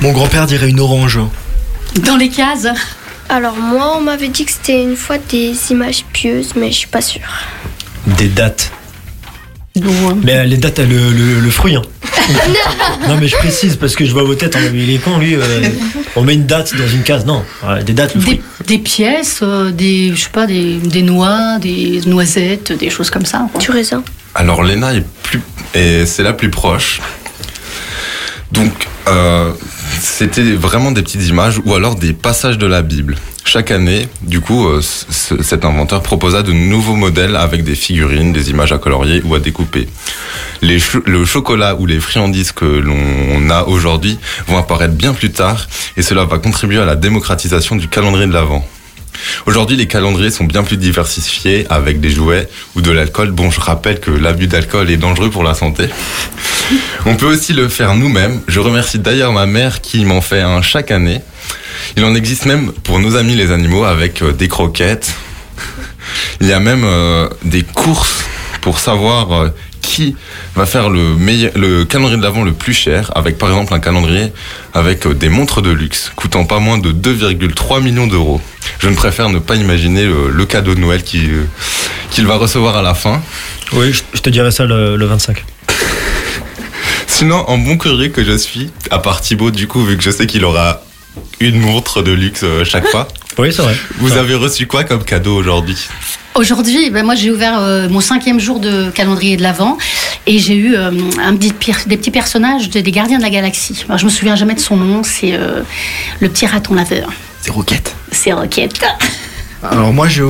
[0.00, 1.20] Mon grand-père dirait une orange.
[2.04, 2.66] Dans les cases?
[3.28, 6.88] Alors moi, on m'avait dit que c'était une fois des images pieuses, mais je suis
[6.88, 7.22] pas sûre.
[8.18, 8.72] Des dates.
[10.24, 11.76] Mais euh, les dates, euh, le, le, le fruit.
[11.76, 11.82] Hein.
[13.08, 14.56] non, mais je précise parce que je vois vos têtes.
[14.56, 15.34] hein, mais il est con, lui.
[15.36, 15.68] euh,
[16.16, 17.26] on met une date dans une case.
[17.26, 17.44] Non,
[17.84, 18.40] des dates, le fruit.
[18.66, 23.10] des, des pièces, euh, des, je sais pas, des, des noix, des noisettes, des choses
[23.10, 23.46] comme ça.
[23.60, 24.02] Du raisin.
[24.36, 25.40] Alors Léna est plus
[25.74, 27.00] et c'est la plus proche.
[28.52, 29.50] Donc euh,
[29.98, 33.16] c'était vraiment des petites images ou alors des passages de la Bible.
[33.46, 38.50] Chaque année, du coup, euh, cet inventeur proposa de nouveaux modèles avec des figurines, des
[38.50, 39.88] images à colorier ou à découper.
[40.60, 44.18] Les le chocolat ou les friandises que l'on a aujourd'hui
[44.48, 48.32] vont apparaître bien plus tard et cela va contribuer à la démocratisation du calendrier de
[48.32, 48.68] l'Avent.
[49.46, 53.30] Aujourd'hui, les calendriers sont bien plus diversifiés avec des jouets ou de l'alcool.
[53.30, 55.88] Bon, je rappelle que l'abus d'alcool est dangereux pour la santé.
[57.04, 58.40] On peut aussi le faire nous-mêmes.
[58.48, 61.20] Je remercie d'ailleurs ma mère qui m'en fait un chaque année.
[61.96, 65.14] Il en existe même pour nos amis les animaux avec euh, des croquettes.
[66.40, 68.24] Il y a même euh, des courses
[68.60, 69.48] pour savoir euh,
[69.96, 70.14] qui
[70.54, 73.80] va faire le, meilleur, le calendrier de l'avant le plus cher, avec par exemple un
[73.80, 74.30] calendrier
[74.74, 78.38] avec euh, des montres de luxe coûtant pas moins de 2,3 millions d'euros.
[78.78, 81.44] Je ne préfère ne pas imaginer le, le cadeau de Noël euh,
[82.10, 83.22] qu'il va recevoir à la fin.
[83.72, 85.42] Oui, je, je te dirai ça le, le 25.
[87.06, 90.10] Sinon, en bon courrier que je suis, à part Thibaut, du coup, vu que je
[90.10, 90.82] sais qu'il aura
[91.40, 93.08] une montre de luxe euh, chaque fois.
[93.38, 93.76] Oui, c'est vrai.
[93.98, 95.76] Vous avez reçu quoi comme cadeau aujourd'hui?
[96.36, 99.76] Aujourd'hui, ben moi j'ai ouvert euh, mon cinquième jour de calendrier de l'Avent
[100.26, 100.90] et j'ai eu euh,
[101.22, 101.52] un petit
[101.86, 103.84] des petits personnages de- des Gardiens de la Galaxie.
[103.90, 105.60] Alors, je me souviens jamais de son nom, c'est euh,
[106.20, 107.12] le petit raton laveur.
[107.42, 107.94] C'est Roquette.
[108.10, 108.80] C'est Roquette.
[109.62, 110.22] Alors moi j'ai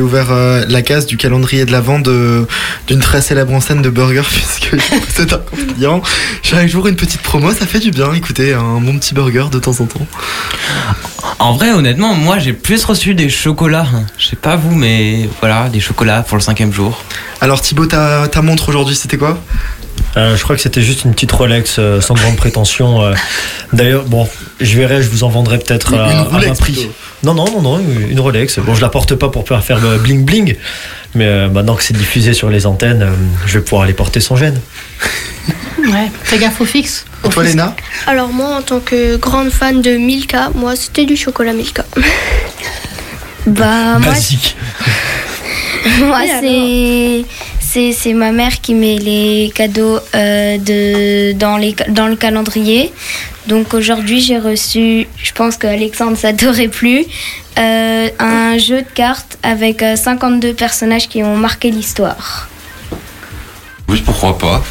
[0.00, 4.76] ouvert euh, la case du calendrier de l'avant d'une très célèbre enseigne de burger puisque
[5.08, 5.40] c'est un
[5.74, 6.02] client.
[6.42, 8.12] Chaque jour une petite promo, ça fait du bien.
[8.14, 10.06] Écoutez, un bon petit burger de temps en temps.
[11.38, 13.86] En vrai, honnêtement, moi j'ai plus reçu des chocolats.
[14.18, 17.02] Je sais pas vous, mais voilà, des chocolats pour le cinquième jour.
[17.40, 19.38] Alors Thibaut, ta, ta montre aujourd'hui, c'était quoi?
[20.16, 23.02] Euh, je crois que c'était juste une petite Rolex euh, sans grande prétention.
[23.02, 23.14] euh.
[23.72, 24.28] D'ailleurs, bon,
[24.60, 26.72] je verrai, je vous en vendrai peut-être à, bas prix.
[26.72, 26.92] plutôt.
[27.24, 28.58] Non, non, non, non, une- Rolex.
[28.60, 30.56] Bon, je la porte pas pour faire le bling bling,
[31.14, 33.10] mais euh, maintenant que c'est diffusé sur les antennes, euh,
[33.46, 34.60] je vais pouvoir les porter sans gêne.
[35.78, 37.04] Ouais, fais gaffe au fixe.
[37.24, 37.74] Et toi Léna
[38.06, 41.84] Alors moi, en tant que grande fan de Milka, moi c'était du chocolat Milka.
[43.46, 44.56] Bah, moi, Basique.
[46.00, 47.24] moi Et c'est
[47.74, 52.92] c'est c'est ma mère qui met les cadeaux euh, de, dans, les, dans le calendrier.
[53.48, 57.04] Donc aujourd'hui, j'ai reçu, je pense qu'Alexandre, ça t'aurait plu,
[57.58, 62.48] euh, un jeu de cartes avec euh, 52 personnages qui ont marqué l'histoire.
[63.88, 64.62] Oui, pourquoi pas.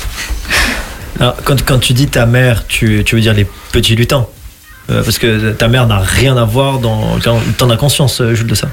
[1.20, 4.26] Alors, quand, quand tu dis ta mère, tu, tu veux dire les petits lutins?
[4.28, 4.33] Euh,
[4.88, 7.18] Parce que ta mère n'a rien à voir dans.
[7.58, 8.68] T'en as conscience, euh, Jules, de ça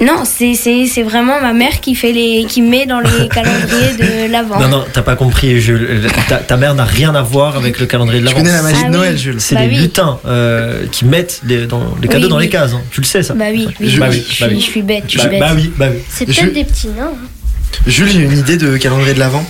[0.00, 3.94] Non, c'est c'est- c'est vraiment ma mère qui, fait les, qui met dans les calendriers
[4.26, 4.58] de l'avant.
[4.58, 5.86] Non, non, t'as pas compris, Jules.
[5.88, 8.44] Euh, Ta, ta mère n'a rien à voir avec le calendrier de Tu l'avant.
[8.44, 8.96] connais la magie Ah de oui.
[8.98, 9.40] Noël, Jules.
[9.40, 9.76] C'est Bah les oui.
[9.82, 12.42] lutins euh, qui mettent les, dans, les cadeaux Oui, dans oui.
[12.44, 12.72] les cases.
[12.74, 12.80] hein.
[12.90, 14.60] Tu le sais, ça Bah oui, oui, Bah je, bah suis, oui.
[14.60, 15.40] je suis bête, je Bah, suis bête.
[15.40, 15.98] bah oui, bah oui.
[16.08, 17.12] C'est Je- peut-être des petits nains.
[17.14, 17.78] hein.
[17.86, 19.44] Jules, j'ai une idée de calendrier de l'avant.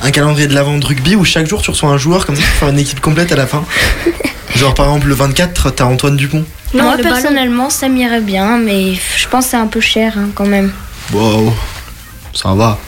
[0.00, 2.42] Un calendrier de l'avant de rugby où chaque jour tu reçois un joueur comme ça
[2.42, 3.64] pour faire une équipe complète à la fin.
[4.58, 6.44] Genre par exemple le 24, t'as Antoine Dupont.
[6.74, 7.02] Moi, Non, ballon.
[7.02, 10.70] personnellement, ça m'irait bien, mais je pense que c'est un peu cher hein, quand même.
[11.12, 11.54] Wow,
[12.34, 12.78] ça va.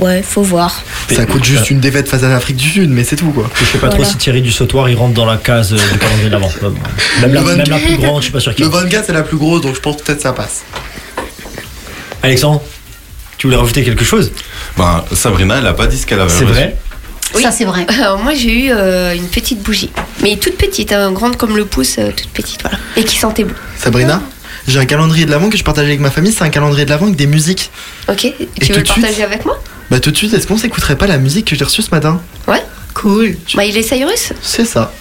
[0.00, 0.82] Ouais, faut voir.
[1.08, 3.48] Ça coûte juste une défaite face à l'Afrique du Sud, mais c'est tout quoi.
[3.60, 5.98] Je sais pas trop si Thierry du Sautoir il rentre dans la case euh, du
[5.98, 6.50] calendrier de l'avant.
[7.20, 7.84] Même, la- Le même la 24.
[7.86, 8.82] plus grande, je suis pas sûr qu'il Le rentre.
[8.84, 10.62] 24 c'est la plus grosse donc je pense peut-être ça passe.
[12.22, 12.62] Alexandre,
[13.38, 14.32] tu voulais rajouter quelque chose?
[14.76, 16.60] Ben, Sabrina, elle a pas dit ce qu'elle avait C'est reçu.
[17.34, 17.86] Vrai Ça, c'est vrai.
[17.88, 19.90] Alors moi j'ai eu euh, une petite bougie,
[20.22, 23.44] mais toute petite, hein, grande comme le pouce, euh, toute petite, voilà, et qui sentait
[23.44, 23.54] bon.
[23.76, 24.22] Sabrina,
[24.66, 26.90] j'ai un calendrier de l'avant que je partage avec ma famille, c'est un calendrier de
[26.90, 27.70] l'avant avec des musiques.
[28.08, 29.60] Ok, Et tu tout veux le suite partager avec moi?
[29.90, 32.20] Bah tout de suite, est-ce qu'on s'écouterait pas la musique que j'ai reçue ce matin?
[32.48, 32.62] Ouais,
[32.94, 33.36] cool.
[33.54, 34.92] Bah il est Cyrus C'est ça.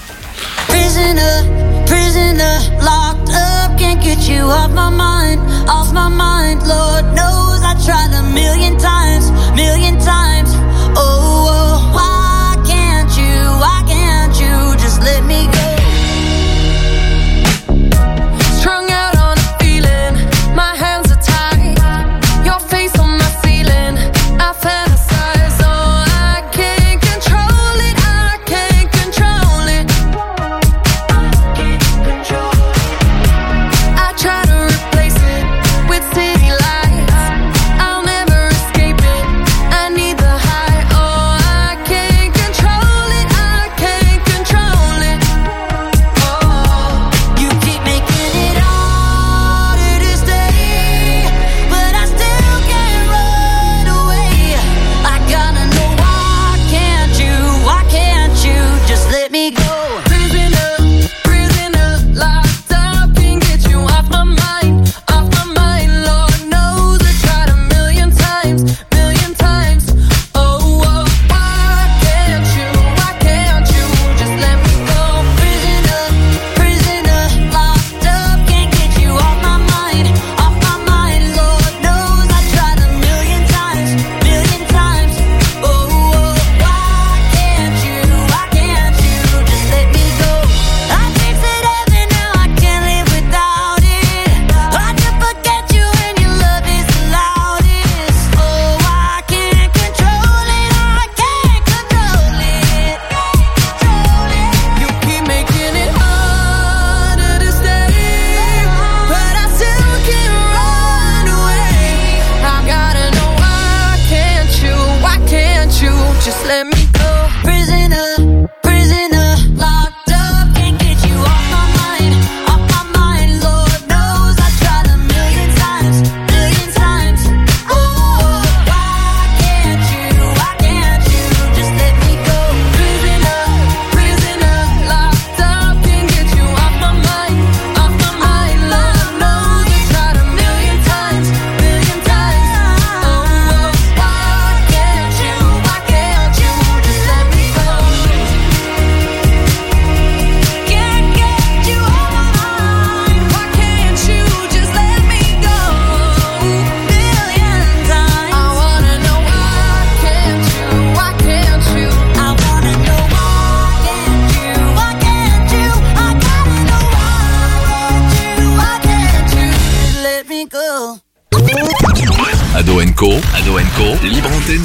[0.68, 1.48] Prisoner,
[1.86, 6.62] prisoner, locked up, can't get you off my mind, off my mind.
[6.68, 10.50] Lord knows I tried a million times, million times.
[10.96, 11.33] Oh,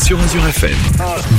[0.08, 0.74] sur Azure FM.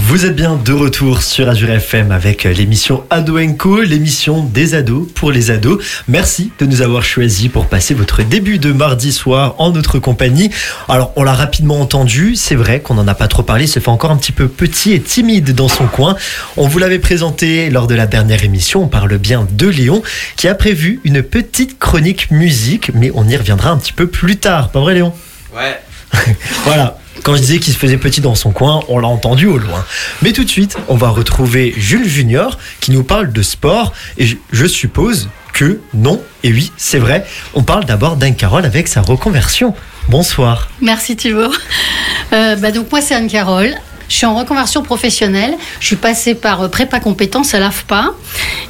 [0.03, 4.75] Vous êtes bien de retour sur Azure FM avec euh, l'émission Ado Co, l'émission des
[4.75, 5.83] ados pour les ados.
[6.07, 10.51] Merci de nous avoir choisis pour passer votre début de mardi soir en notre compagnie.
[10.87, 13.79] Alors, on l'a rapidement entendu, c'est vrai qu'on n'en a pas trop parlé, il se
[13.79, 16.15] fait encore un petit peu petit et timide dans son coin.
[16.55, 20.03] On vous l'avait présenté lors de la dernière émission, on parle bien de Léon,
[20.35, 24.37] qui a prévu une petite chronique musique, mais on y reviendra un petit peu plus
[24.37, 25.11] tard, pas vrai Léon?
[25.55, 25.81] Ouais.
[26.65, 26.99] voilà.
[27.23, 29.85] Quand je disais qu'il se faisait petit dans son coin, on l'a entendu au loin.
[30.21, 33.93] Mais tout de suite, on va retrouver Jules Junior qui nous parle de sport.
[34.17, 38.87] Et je, suppose que non, et oui, c'est vrai, on parle d'abord d'Anne Carole avec
[38.87, 39.73] sa reconversion.
[40.07, 40.69] Bonsoir.
[40.81, 41.53] Merci Thibault.
[42.31, 43.73] Euh, bah donc moi c'est Anne-Carole.
[44.09, 45.55] Je suis en reconversion professionnelle.
[45.79, 48.15] Je suis passée par euh, prépa compétences à l'AFPA.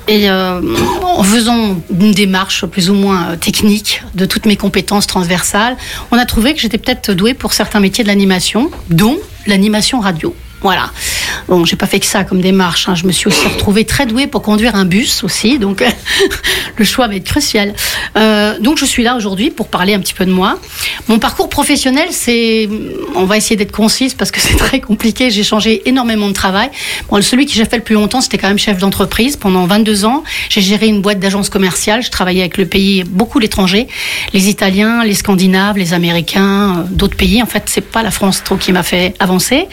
[0.07, 0.61] Et euh,
[1.01, 5.77] en faisant une démarche plus ou moins euh, technique de toutes mes compétences transversales,
[6.11, 10.35] on a trouvé que j'étais peut-être douée pour certains métiers de l'animation, dont l'animation radio.
[10.61, 10.91] Voilà.
[11.47, 12.89] Bon, j'ai pas fait que ça comme démarche.
[12.89, 12.95] hein.
[12.95, 15.83] Je me suis aussi retrouvée très douée pour conduire un bus aussi, donc
[16.77, 17.73] le choix va être crucial.
[18.17, 20.59] Euh, donc je suis là aujourd'hui pour parler un petit peu de moi.
[21.07, 22.67] Mon parcours professionnel, c'est,
[23.15, 25.29] on va essayer d'être concise parce que c'est très compliqué.
[25.29, 26.69] J'ai changé énormément de travail.
[27.09, 30.05] Bon, celui que j'ai fait le plus longtemps, c'était quand même chef d'entreprise pendant 22
[30.05, 30.23] ans.
[30.49, 32.03] J'ai géré une boîte d'agence commerciale.
[32.03, 33.87] Je travaillais avec le pays, beaucoup l'étranger,
[34.33, 37.41] les Italiens, les Scandinaves, les Américains, euh, d'autres pays.
[37.41, 39.67] En fait, c'est pas la France trop qui m'a fait avancer.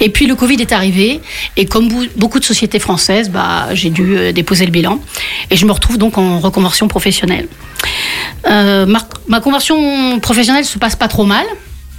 [0.00, 1.20] Et puis le Covid est arrivé
[1.56, 5.00] et comme beaucoup de sociétés françaises, bah, j'ai dû euh, déposer le bilan
[5.50, 7.48] et je me retrouve donc en reconversion professionnelle.
[8.46, 11.46] Euh, ma, ma conversion professionnelle se passe pas trop mal.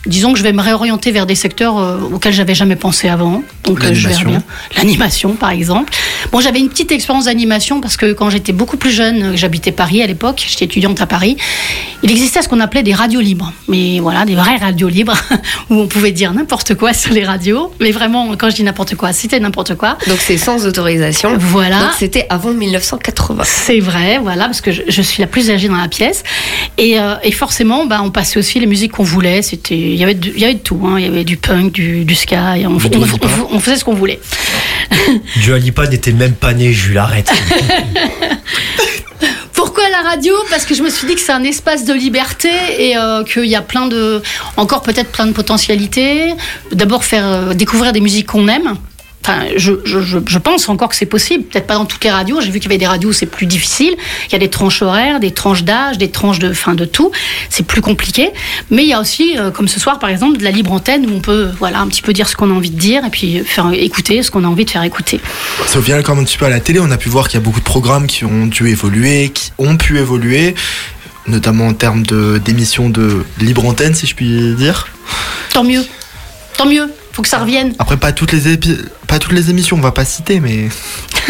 [0.07, 3.43] Disons que je vais me réorienter vers des secteurs euh, auxquels j'avais jamais pensé avant.
[3.65, 4.29] Donc euh, je verrai L'animation.
[4.29, 4.43] bien.
[4.77, 5.93] L'animation, par exemple.
[6.31, 9.71] Bon, j'avais une petite expérience d'animation parce que quand j'étais beaucoup plus jeune, euh, j'habitais
[9.71, 11.37] Paris à l'époque, j'étais étudiante à Paris.
[12.01, 15.15] Il existait ce qu'on appelait des radios libres, mais voilà, des vraies radios libres
[15.69, 17.71] où on pouvait dire n'importe quoi sur les radios.
[17.79, 19.99] Mais vraiment, quand je dis n'importe quoi, c'était n'importe quoi.
[20.07, 21.37] Donc c'est sans autorisation.
[21.37, 21.79] Voilà.
[21.79, 23.43] Donc c'était avant 1980.
[23.45, 26.23] C'est vrai, voilà, parce que je, je suis la plus âgée dans la pièce.
[26.79, 29.43] Et, euh, et forcément, bah, on passait aussi les musiques qu'on voulait.
[29.43, 30.79] C'était, il y avait de, il y avait de tout.
[30.85, 30.95] hein.
[30.99, 32.53] Il y avait du punk, du, du ska.
[32.55, 33.27] on, on- on- Lipa.
[33.51, 34.19] on faisait ce qu'on voulait.
[35.43, 37.31] Dua Lipa n'était même pas né, Jules, arrête.
[39.53, 40.33] Pourquoi la radio?
[40.49, 42.49] Parce que je me suis dit que c'est un espace de liberté
[42.79, 44.21] et euh, qu'il y a plein de,
[44.57, 46.33] encore peut-être plein de potentialités.
[46.71, 48.75] D'abord faire euh, découvrir des musiques qu'on aime.
[49.23, 51.43] Enfin, je, je, je- je pense encore que c'est possible.
[51.43, 52.41] Peut-être pas dans toutes les radios.
[52.41, 53.93] J'ai vu qu'il y avait des radios où c'est plus difficile.
[54.27, 57.11] Il y a des tranches horaires, des tranches d'âge, des tranches de fin de tout.
[57.49, 58.29] C'est plus compliqué.
[58.71, 61.05] Mais il y a aussi, euh, comme ce soir par exemple, de la libre antenne
[61.07, 63.09] où on peut, voilà, un petit peu dire ce qu'on a envie de dire et
[63.11, 65.19] puis faire écouter ce qu'on a envie de faire écouter.
[65.67, 67.43] Ça vient comme un petit peu à la télé, on a pu voir qu'il y
[67.43, 70.55] a beaucoup de programmes qui ont dû évoluer, qui ont pu évoluer,
[71.27, 74.87] notamment en termes de- d'émissions de libre antenne, si je puis dire.
[75.53, 75.85] Tant mieux.
[76.57, 76.89] Tant mieux.
[77.13, 77.73] Faut que ça revienne.
[77.79, 80.69] Après, pas toutes les, épi- pas toutes les émissions, on va pas citer, mais.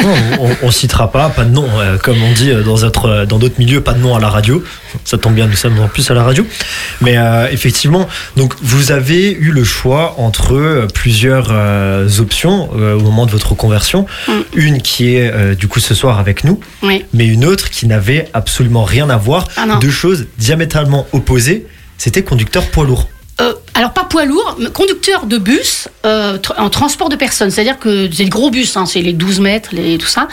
[0.04, 3.06] Non, on, on citera pas, pas de nom, euh, comme on dit euh, dans notre,
[3.10, 4.64] euh, dans d'autres milieux, pas de nom à la radio.
[5.06, 6.46] Ça tombe bien, nous sommes en plus à la radio.
[7.02, 13.02] Mais euh, effectivement, donc vous avez eu le choix entre plusieurs euh, options euh, au
[13.02, 14.06] moment de votre conversion.
[14.54, 17.06] Une qui est euh, du coup ce soir avec nous, Oui.
[17.14, 19.48] mais une autre qui n'avait absolument rien à voir.
[19.58, 19.78] Ah.
[19.82, 21.66] Deux choses diamétralement opposées.
[21.98, 23.10] C'était conducteur poids lourd.
[23.42, 27.50] Euh, alors pas poids lourd, conducteur de bus euh, en transport de personnes.
[27.50, 30.28] C'est-à-dire que c'est le gros bus, hein, c'est les 12 mètres, les, tout ça.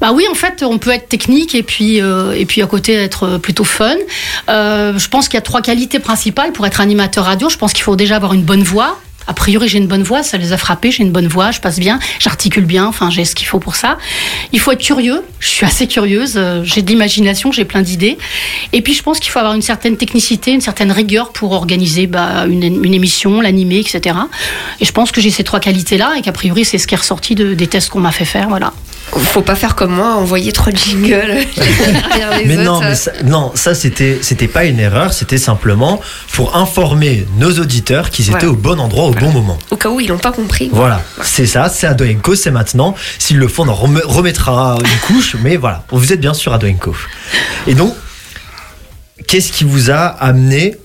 [0.00, 2.94] Bah oui, en fait, on peut être technique et puis, euh, et puis à côté
[2.94, 3.94] être plutôt fun.
[4.48, 7.48] Je pense qu'il y a trois qualités principales pour être animateur radio.
[7.48, 8.98] Je pense qu'il faut déjà avoir une bonne voix.
[9.26, 11.60] A priori, j'ai une bonne voix, ça les a frappés, j'ai une bonne voix, je
[11.60, 13.98] passe bien, j'articule bien, enfin, j'ai ce qu'il faut pour ça.
[14.52, 18.18] Il faut être curieux, je suis assez curieuse, euh, j'ai de l'imagination, j'ai plein d'idées.
[18.72, 22.06] Et puis, je pense qu'il faut avoir une certaine technicité, une certaine rigueur pour organiser
[22.06, 22.62] bah, une,
[22.94, 24.16] émission, l'animer, etc.
[24.80, 26.98] Et je pense que j'ai ces trois qualités-là et qu'a priori, c'est ce qui est
[26.98, 28.72] ressorti de- des tests qu'on m'a fait faire, voilà.
[29.14, 32.64] Faut pas faire comme moi, envoyer trois jingles derrière les Mais autres.
[32.64, 36.00] non, mais ça, non, ça c'était c'était pas une erreur, c'était simplement
[36.32, 38.50] pour informer nos auditeurs qu'ils étaient Voilà.
[38.50, 39.58] au bon endroit au bon moment.
[39.70, 40.70] Au cas où ils l'ont pas compris.
[40.72, 42.94] Voilà, c'est ça, c'est Adoenco, c'est maintenant.
[43.18, 46.52] S'ils le font, on en rem- remettra une couche, mais voilà, vous êtes bien sûr
[46.54, 46.94] Adoenco.
[47.66, 47.94] Et donc,
[49.26, 50.76] qu'est-ce qui vous a amené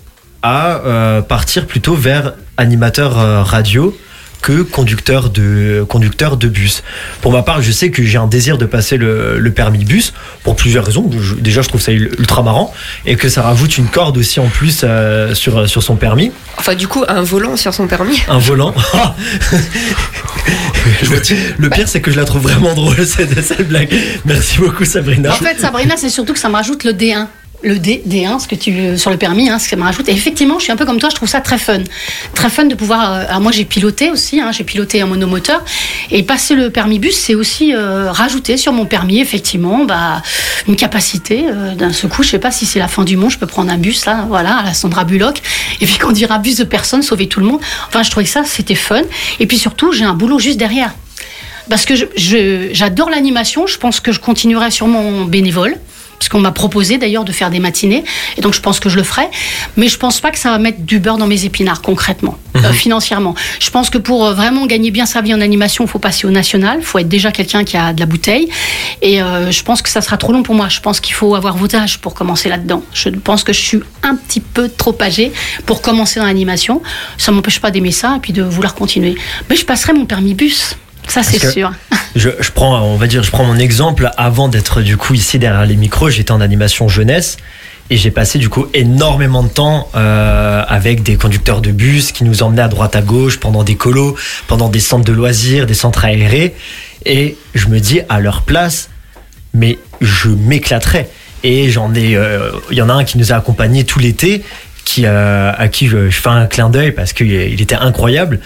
[0.44, 3.98] à euh, partir plutôt vers animateur euh, radio?
[4.42, 6.84] Que conducteur de, conducteur de bus.
[7.22, 10.14] Pour ma part, je sais que j'ai un désir de passer le, le permis bus
[10.44, 11.10] pour plusieurs raisons.
[11.20, 12.74] Je- déjà, je trouve ça ultra marrant
[13.06, 16.32] et que ça rajoute une corde aussi en plus euh, sur, sur son permis.
[16.58, 18.22] Enfin, du coup, un volant sur son permis.
[18.30, 18.74] Un volant.
[21.04, 21.22] le,
[21.58, 23.90] le pire, c'est que je la trouve vraiment drôle, cette, cette blague.
[24.26, 25.32] Merci beaucoup, Sabrina.
[25.34, 27.28] En fait, Sabrina, c'est surtout que ça me rajoute le D1.
[27.64, 30.08] Le D, D1, ce que tu, sur le permis, hein, ce que ça me rajoute.
[30.10, 31.80] Et effectivement, je suis un peu comme toi, je trouve ça très fun.
[32.36, 33.12] Très fun de pouvoir.
[33.12, 35.64] euh, alors moi, j'ai piloté aussi, hein, j'ai piloté un monomoteur.
[36.12, 40.22] Et passer le permis bus, c'est aussi euh, rajouter sur mon permis, effectivement, bah,
[40.68, 41.46] une capacité.
[41.48, 43.48] euh, D'un seul coup, je sais pas si c'est la fin du monde, je peux
[43.48, 45.42] prendre un bus, là, voilà, à la Sandra Bullock.
[45.82, 47.60] Et puis conduire un bus de personnes, sauver tout le monde.
[47.88, 49.02] Enfin, je trouvais que ça, c'était fun.
[49.40, 50.94] Et puis surtout, j'ai un boulot juste derrière.
[51.72, 55.76] Parce que je- je- j'adore l'animation, je pense que je continuerai sur mon bénévole.
[56.20, 58.04] Parce qu'on m'a proposé d'ailleurs de faire des matinées,
[58.38, 59.28] et donc je pense que je le ferai.
[59.76, 62.74] Mais je pense pas que ça va mettre du beurre dans mes épinards concrètement, euh,
[62.74, 63.36] financièrement.
[63.60, 66.26] Je pense que pour euh, vraiment gagner bien sa vie en animation, il faut passer
[66.26, 68.50] au national, il faut être déjà quelqu'un qui a de la bouteille.
[69.02, 70.70] Et euh, je pense que ça sera trop long pour moi.
[70.70, 72.84] Je pense qu'il faut avoir vos âges pour commencer là-dedans.
[72.94, 75.32] Je pense que je suis un petit peu trop âgée
[75.66, 76.82] pour commencer dans l'animation.
[77.18, 79.16] Ça m'empêche pas d'aimer ça et puis de vouloir continuer.
[79.50, 80.76] Mais je passerai mon permis bus.
[81.08, 81.72] Ça, c'est sûr.
[82.16, 84.10] Je, je prends, on va dire, je prends mon exemple.
[84.18, 87.38] Avant d'être du coup ici derrière les micros, j'étais en animation jeunesse
[87.90, 92.24] et j'ai passé du coup énormément de temps euh, avec des conducteurs de bus qui
[92.24, 94.16] nous emmenaient à droite à gauche pendant des colos,
[94.48, 96.56] pendant des centres de loisirs, des centres aérés.
[97.06, 98.90] Et je me dis à leur place,
[99.54, 101.10] mais je m'éclaterais.
[101.44, 104.44] Et j'en ai, euh, il y en a un qui nous a accompagnés tout l'été,
[104.84, 108.40] qui euh, à qui je, je fais un clin d'œil parce qu'il il était incroyable.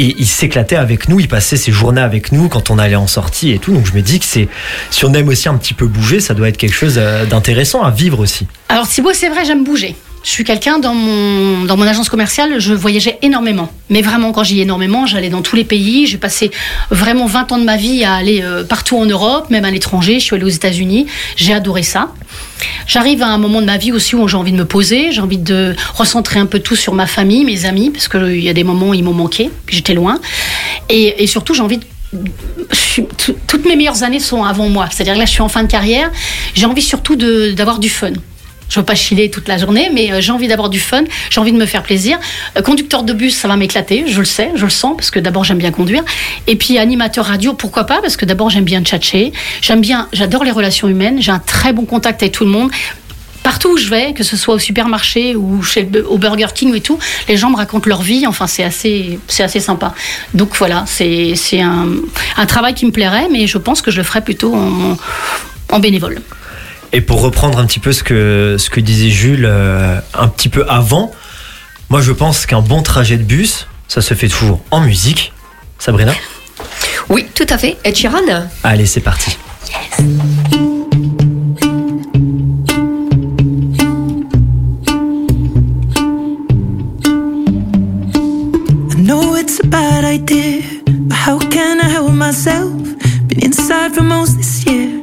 [0.00, 3.08] Et il s'éclatait avec nous, il passait ses journées avec nous quand on allait en
[3.08, 3.72] sortie et tout.
[3.72, 4.48] Donc je me dis que c'est,
[4.90, 7.82] si on aime aussi un petit peu bouger, ça doit être quelque chose euh, d'intéressant
[7.82, 8.46] à vivre aussi.
[8.68, 9.96] Alors Thibaut, c'est vrai, j'aime bouger.
[10.22, 13.70] Je suis quelqu'un dans mon, dans mon agence commerciale, je voyageais énormément.
[13.88, 16.06] Mais vraiment, quand j'y ai énormément, j'allais dans tous les pays.
[16.06, 16.50] J'ai passé
[16.90, 20.18] vraiment 20 ans de ma vie à aller euh, partout en Europe, même à l'étranger.
[20.18, 21.06] Je suis allée aux États-Unis.
[21.36, 22.12] J'ai adoré ça.
[22.86, 25.12] J'arrive à un moment de ma vie aussi où j'ai envie de me poser.
[25.12, 28.48] J'ai envie de recentrer un peu tout sur ma famille, mes amis, parce qu'il y
[28.48, 30.18] a des moments où ils m'ont manqué, puis j'étais loin.
[30.88, 31.84] Et, et surtout, j'ai envie de
[33.46, 34.88] toutes mes meilleures années sont avant moi.
[34.90, 36.10] C'est-à-dire que là, je suis en fin de carrière.
[36.54, 38.12] J'ai envie surtout d'avoir du fun.
[38.68, 41.04] Je veux pas chiller toute la journée, mais euh, j'ai envie d'avoir du fun.
[41.30, 42.18] J'ai envie de me faire plaisir.
[42.56, 44.04] Euh, conducteur de bus, ça va m'éclater.
[44.06, 46.02] Je le sais, je le sens, parce que d'abord j'aime bien conduire.
[46.46, 49.32] Et puis animateur radio, pourquoi pas Parce que d'abord j'aime bien tchatcher.
[49.62, 51.20] J'aime bien, j'adore les relations humaines.
[51.20, 52.70] J'ai un très bon contact avec tout le monde.
[53.42, 56.82] Partout où je vais, que ce soit au supermarché ou chez au Burger King et
[56.82, 56.98] tout,
[57.28, 58.26] les gens me racontent leur vie.
[58.26, 59.94] Enfin, c'est assez, c'est assez sympa.
[60.34, 61.86] Donc voilà, c'est c'est un,
[62.36, 64.98] un travail qui me plairait, mais je pense que je le ferais plutôt en,
[65.70, 66.20] en bénévole.
[66.92, 70.48] Et pour reprendre un petit peu ce que, ce que disait Jules euh, un petit
[70.48, 71.12] peu avant,
[71.90, 75.32] moi je pense qu'un bon trajet de bus, ça se fait toujours en musique.
[75.78, 76.12] Sabrina
[77.08, 77.76] Oui, tout à fait.
[77.84, 79.36] Ed Sheeran Allez, c'est parti.
[88.90, 92.72] I know it's a bad idea, but how can I help myself?
[93.28, 95.02] Been inside for most this year,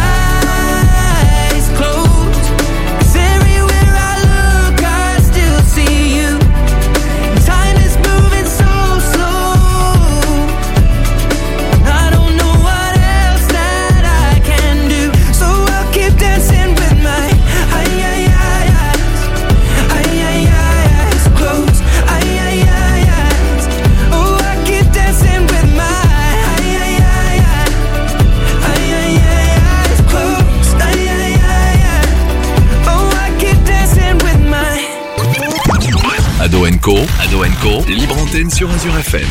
[36.65, 39.25] Ado Co, libre antenne sur Azure FM.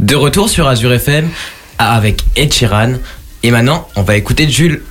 [0.00, 1.28] De retour sur Azure FM
[1.78, 2.94] avec Ed Sheeran.
[3.44, 4.82] Et maintenant, on va écouter Jules.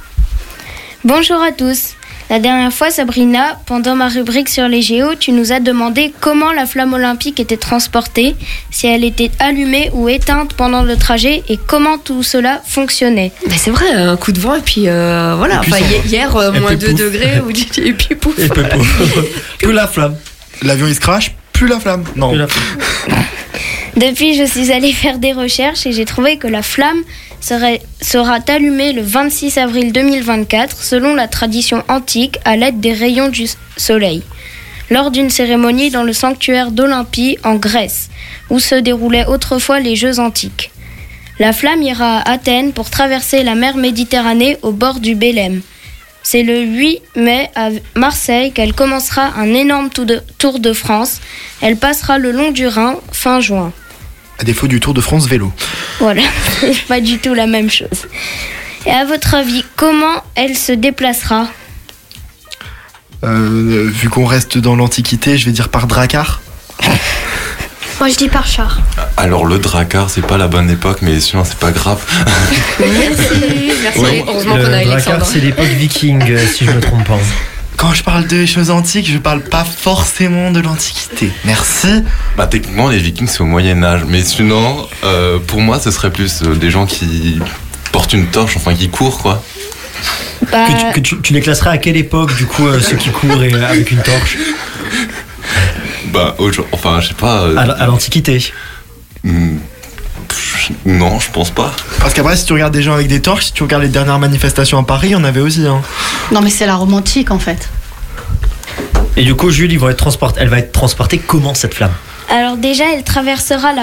[1.03, 1.95] Bonjour à tous.
[2.29, 6.53] La dernière fois, Sabrina, pendant ma rubrique sur les géos, tu nous as demandé comment
[6.53, 8.37] la flamme olympique était transportée,
[8.71, 13.33] si elle était allumée ou éteinte pendant le trajet et comment tout cela fonctionnait.
[13.45, 15.55] Bah, c'est vrai, un coup de vent et puis euh, voilà.
[15.55, 16.99] Et puis Enfin, hier, euh, Et moins puis 2 pouf.
[17.01, 18.39] degrés ou et puis pouf.
[18.39, 18.63] Et peu-
[19.59, 20.15] plus la flamme.
[20.61, 22.03] L'avion il se crache, plus la flamme.
[22.15, 22.33] Non.
[23.95, 27.01] Depuis, je suis allée faire des recherches et j'ai trouvé que la flamme
[27.41, 33.29] serait, sera allumée le 26 avril 2024 selon la tradition antique à l'aide des rayons
[33.29, 33.47] du
[33.77, 34.23] soleil,
[34.89, 38.09] lors d'une cérémonie dans le sanctuaire d'Olympie en Grèce,
[38.49, 40.71] où se déroulaient autrefois les Jeux antiques.
[41.39, 45.61] La flamme ira à Athènes pour traverser la mer Méditerranée au bord du Bélème.
[46.31, 51.21] C'est le 8 mai à Marseille qu'elle commencera un énorme tour de, France.
[51.59, 53.73] Elle passera le long du Rhin fin juin.
[54.37, 55.51] À défaut du Tour de France vélo.
[55.97, 56.21] Voilà,
[56.59, 58.05] c'est pas du tout la même chose.
[58.85, 61.47] Et à votre avis, comment elle se déplacera?
[63.23, 66.41] Euh, vu qu'on reste dans l'Antiquité, je vais dire par Dracar.
[67.99, 68.79] Moi, je dis par char.
[69.17, 71.99] Alors le Dracar, c'est pas la bonne époque, mais sinon c'est pas grave.
[72.79, 73.99] Merci, merci.
[73.99, 74.23] Ouais.
[74.27, 75.25] Heureusement qu'on a Drakkar, Alexandre.
[75.25, 77.17] c'est l'époque viking, euh, si je me trompe pas.
[77.75, 81.31] Quand je parle de choses antiques, je parle pas forcément de l'Antiquité.
[81.45, 82.03] Merci.
[82.37, 86.11] Bah techniquement les Vikings c'est au Moyen Âge, mais sinon euh, pour moi ce serait
[86.11, 87.39] plus euh, des gens qui
[87.93, 89.43] portent une torche, enfin qui courent quoi.
[90.51, 92.95] Bah, Que, tu, que tu- tu les classerais à quelle époque, du coup, euh, ceux
[92.95, 94.37] qui courent et, euh, avec une torche?
[96.11, 96.35] Bah
[96.71, 97.41] enfin je sais pas.
[97.43, 98.43] euh, À, l'Antiquité.
[99.23, 99.57] hmm,
[100.85, 101.71] non je pense pas.
[101.99, 104.19] Parce qu'après, si tu regardes des gens avec des torches, si tu regardes les dernières
[104.19, 105.65] manifestations à Paris, on avait aussi.
[105.67, 105.81] Hein.
[106.31, 107.69] Non, mais c'est la romantique en fait.
[109.17, 110.39] Et du coup, Jules, ils vont être transportés.
[110.41, 111.91] Elle va être transportée comment cette flamme?
[112.29, 113.73] Alors déjà, elle traversera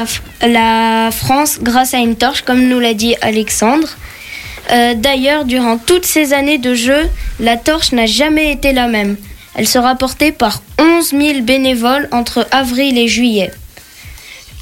[0.43, 3.89] la France grâce à une torche, comme nous l'a dit Alexandre.
[4.73, 7.09] Euh, D'ailleurs, durant toutes ces années de jeu,
[7.41, 9.17] la torche n'a jamais été la même.
[9.57, 13.51] Elle sera portée par 11 000 bénévoles entre avril et juillet.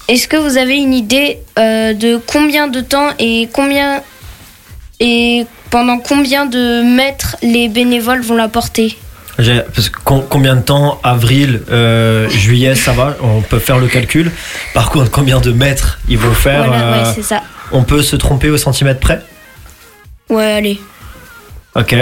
[0.08, 4.02] Est-ce que vous avez une idée euh, de combien de temps et combien
[5.00, 8.96] et pendant combien de mètres les bénévoles vont la porter?
[9.36, 14.30] Parce que combien de temps Avril, euh, juillet, ça va, on peut faire le calcul.
[14.74, 17.42] Par contre, combien de mètres ils vont faire Voilà, euh, ça.
[17.72, 19.20] On peut se tromper au centimètre près?
[20.28, 20.80] Ouais, allez.
[21.74, 21.96] Ok.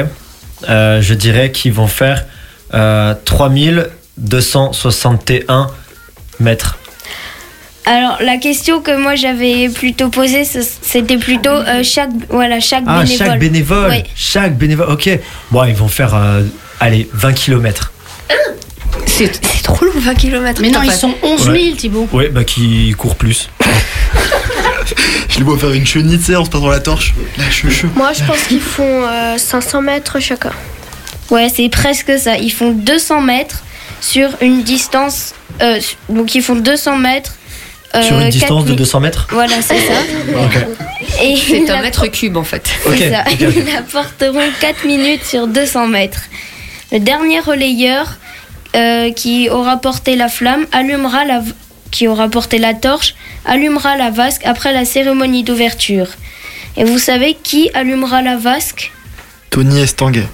[0.69, 2.27] Euh, je dirais qu'ils vont faire
[2.73, 5.69] 3261
[6.41, 6.79] mètres.
[7.85, 13.03] Alors la question que moi j'avais plutôt posée, c'était plutôt euh, chaque voilà chaque Ah,
[13.03, 13.27] bénévole.
[13.27, 13.93] chaque bénévole.
[14.15, 15.11] Chaque bénévole, ok.
[15.51, 16.43] Bon, ils vont faire, euh,
[16.79, 17.91] allez, 20 km.
[19.07, 20.61] C'est c'est trop long, 20 km.
[20.63, 21.73] Mais non, ils sont 11 000, Ouais.
[21.77, 22.09] Thibaut.
[22.13, 23.51] Ouais, bah qui courent plus.
[25.29, 27.15] Je les vois faire une chenille, tu sais, en se passant la torche.
[27.39, 27.89] La cheveux.
[27.97, 30.53] Moi, je pense qu'ils font euh, 500 mètres chacun.
[31.31, 32.37] Ouais, c'est presque ça.
[32.37, 33.63] Ils font 200 mètres
[34.01, 35.35] sur une distance.
[35.61, 37.35] euh, donc ils font 200 mètres.
[37.95, 39.95] euh, Sur une distance de 4000 200 mètres Voilà, c'est ça.
[40.45, 40.59] Ok.
[41.23, 42.69] Et C'est un la mètre cube en fait.
[42.83, 43.25] C'est Ok, ça.
[43.31, 43.55] ok, ok.
[43.57, 46.23] Ils la porteront 4 minutes sur 200 mètres.
[46.91, 48.17] Le dernier relayeur
[48.77, 51.43] euh, qui aura porté la flamme allumera la
[51.91, 53.15] qui aura porté la torche
[53.45, 56.07] allumera la vasque après la cérémonie d'ouverture.
[56.79, 58.93] Et vous savez qui allumera la vasque?
[59.51, 60.27] Tony Estanguet.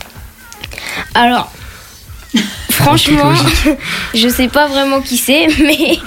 [1.15, 1.51] Alors,
[2.71, 3.33] franchement,
[4.15, 5.99] je sais pas vraiment qui c'est, mais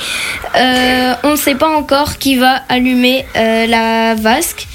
[0.55, 4.67] euh, on ne sait pas encore qui va allumer euh, la vasque.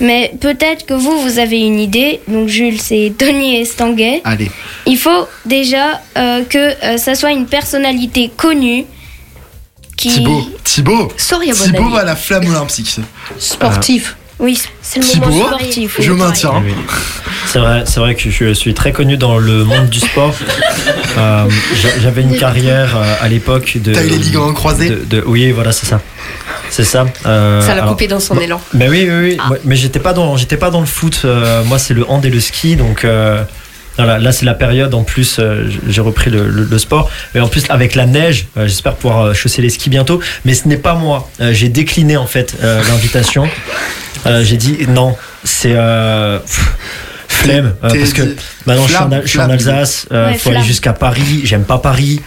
[0.00, 2.20] Mais peut-être que vous, vous avez une idée.
[2.26, 4.20] Donc Jules, c'est Tony Estanguet.
[4.24, 4.50] Allez.
[4.84, 8.84] Il faut déjà euh, que euh, ça soit une personnalité connue
[9.96, 10.08] qui...
[10.08, 10.42] Thibaut.
[10.64, 11.12] Thibaut.
[11.16, 12.98] Thibaut à la flamme olympique.
[13.38, 14.16] Sportif.
[14.42, 15.96] Oui, c'est le moment Thibaut, sportif.
[16.00, 16.18] je oui.
[16.18, 16.52] maintiens.
[16.64, 16.74] Oui.
[17.46, 20.34] C'est vrai, c'est vrai que je suis très connu dans le monde du sport.
[21.18, 21.44] Euh,
[21.80, 23.92] j'a- J'avais une carrière euh, à l'époque de.
[23.92, 26.00] T'as eu les ligaments croisés de- de- Oui, voilà, c'est ça.
[26.70, 27.04] C'est ça.
[27.26, 28.58] euh, Ça l'a alors- coupé dans son élan.
[28.72, 29.38] Mais oui, oui, oui.
[29.46, 31.20] Moi- Mais j'étais pas dans, j'étais pas dans le foot.
[31.26, 33.04] euh, moi, c'est le hand et le ski, donc.
[33.04, 33.44] euh,
[33.98, 37.40] voilà, là c'est la période en plus euh, j'ai repris le, le- le sport mais
[37.42, 40.66] en plus avec la neige euh, j'espère pouvoir euh, chausser les skis bientôt mais ce
[40.66, 43.46] n'est pas moi Euh, j'ai décliné en fait euh, l'invitation
[44.26, 46.74] Euh, j'ai dit non c'est euh, pff,
[47.28, 48.22] flemme euh, parce que
[48.66, 49.50] maintenant je suis en, flamme, je suis en flamme.
[49.52, 50.66] Alsace euh, Ouais, faut aller flamme.
[50.68, 52.20] jusqu'à Paris j'aime pas Paris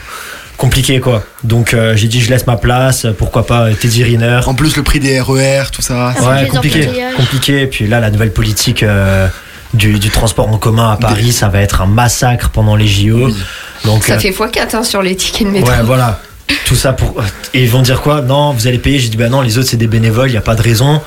[0.58, 4.42] compliqué quoi donc euh, j'ai dit je laisse ma place pourquoi pas euh, Teddy Riner
[4.46, 6.14] En plus, le prix des RER, tout ça.
[6.22, 7.16] Ouais, les compliqué, embouteillages.
[7.16, 7.62] compliqué.
[7.62, 9.28] Et puis là, la nouvelle politique euh,
[9.74, 13.30] du, du transport en commun à Paris, ça va être un massacre pendant les JO.
[13.84, 15.70] Donc, Ça euh, fait x4 hein, sur les tickets de métro.
[15.70, 16.20] ouais, voilà.
[16.66, 17.22] tout ça pour.
[17.54, 18.22] Et ils vont dire quoi?
[18.22, 18.98] Non, vous allez payer.
[19.00, 21.02] J'ai dit bah non, les autres c'est des bénévoles, il n'y a pas de raison.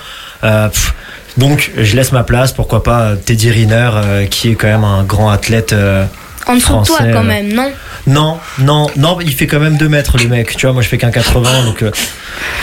[0.45, 0.95] Euh, pff,
[1.37, 2.53] donc je laisse ma place.
[2.53, 5.73] Pourquoi pas Teddy Riner, euh, qui est quand même un grand athlète.
[5.73, 6.05] euh,
[6.47, 7.23] En dessous de toi quand euh.
[7.23, 7.71] même, non?
[8.07, 10.57] Non, non, non, il fait quand même 2 mètres le mec.
[10.57, 11.83] Tu vois, moi je fais qu'un 80 donc.
[11.83, 11.91] euh,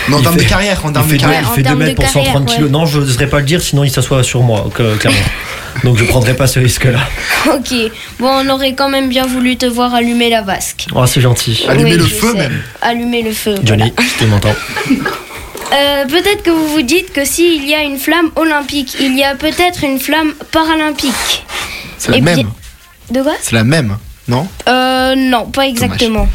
[0.07, 1.41] Mais en il termes de fait- carrière, en termes de carrière.
[1.51, 2.55] Il fait 2 termes de mètres pour carrière, 130 ouais.
[2.55, 2.71] kilos.
[2.71, 5.19] Non, je n'oserais pas le dire, sinon il s'assoit sur moi, que- clairement.
[5.83, 6.99] Donc je prendrai pas ce risque-là.
[7.53, 7.73] Ok.
[8.19, 10.87] Bon, on aurait quand même bien voulu te voir allumer la vasque.
[10.95, 11.63] Oh, c'est gentil.
[11.69, 12.49] Oui, je sais.
[12.81, 13.55] Allumer le feu.
[13.63, 14.55] Johnny, je te m'entends.
[15.73, 19.23] Euh, peut-être que vous vous dites que s'il y a une flamme olympique, il y
[19.23, 21.45] a peut-être une flamme paralympique.
[21.97, 22.49] C'est la bien- même.
[23.11, 23.97] De quoi C'est la même,
[24.27, 26.27] non Euh, non, pas exactement.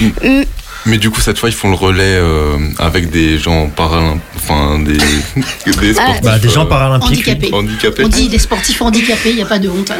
[0.00, 0.42] Mm,
[0.86, 4.22] Mais du coup, cette fois, ils font le relais euh, avec des gens paralympiques.
[4.36, 4.96] Enfin, des,
[5.80, 6.22] des sportifs.
[6.22, 7.10] Bah, des gens euh, paralympiques.
[7.28, 7.50] Handicapés.
[7.52, 8.04] handicapés.
[8.04, 9.90] On dit des sportifs handicapés, il n'y a pas de honte.
[9.90, 9.96] hein.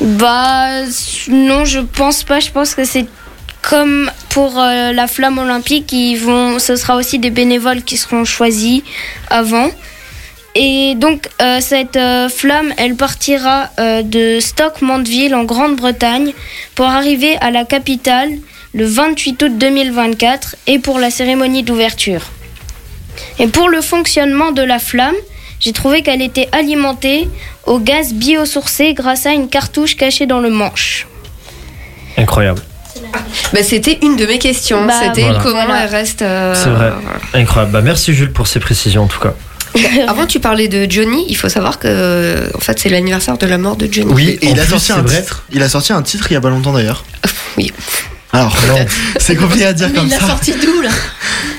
[0.00, 0.68] Bah,
[1.28, 2.40] non, je pense pas.
[2.40, 3.06] Je pense que c'est
[3.62, 8.24] comme pour euh, la flamme olympique, ils vont, ce sera aussi des bénévoles qui seront
[8.24, 8.82] choisis
[9.30, 9.70] avant.
[10.54, 16.34] Et donc, euh, cette euh, flamme, elle partira de Stoke-Mandeville en Grande-Bretagne
[16.74, 18.30] pour arriver à la capitale
[18.74, 22.22] le 28 août 2024 et pour la cérémonie d'ouverture.
[23.38, 25.14] Et pour le fonctionnement de la flamme,
[25.60, 27.28] j'ai trouvé qu'elle était alimentée
[27.66, 31.06] au gaz biosourcé grâce à une cartouche cachée dans le manche.
[32.16, 32.62] Incroyable.
[33.52, 34.84] Bah, C'était une de mes questions.
[34.86, 35.38] Bah, C'était Voilà.
[35.42, 35.84] comment Voilà.
[35.84, 36.22] elle reste.
[36.22, 36.92] euh, C'est vrai.
[37.34, 37.72] Incroyable.
[37.72, 39.34] Bah, merci Jules pour ces précisions en tout cas.
[40.06, 41.24] Avant, tu parlais de Johnny.
[41.28, 44.12] Il faut savoir que, en fait, c'est l'anniversaire de la mort de Johnny.
[44.12, 45.44] Oui, Et il a plus, sorti un titre.
[45.50, 47.04] Il a sorti un titre il y a pas longtemps d'ailleurs.
[47.58, 47.70] Oui.
[48.34, 48.56] Alors,
[49.18, 50.26] c'est compliqué à dire Mais comme il l'a ça.
[50.26, 50.88] sorti d'où là?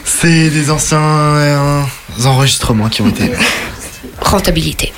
[0.06, 1.82] C'est des anciens euh,
[2.26, 3.32] enregistrements qui ont été.
[4.22, 4.92] Rentabilité.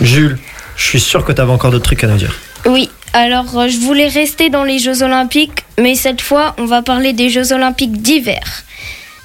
[0.00, 0.38] Jules,
[0.76, 2.34] je suis sûr que tu avais encore d'autres trucs à nous dire.
[2.66, 6.82] Oui, alors euh, je voulais rester dans les Jeux Olympiques, mais cette fois, on va
[6.82, 8.42] parler des Jeux Olympiques d'hiver.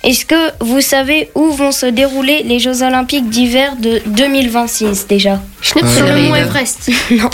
[0.04, 5.40] Est-ce que vous savez où vont se dérouler les Jeux Olympiques d'hiver de 2026 déjà?
[5.62, 6.90] Sur le mont Everest.
[7.12, 7.30] Non.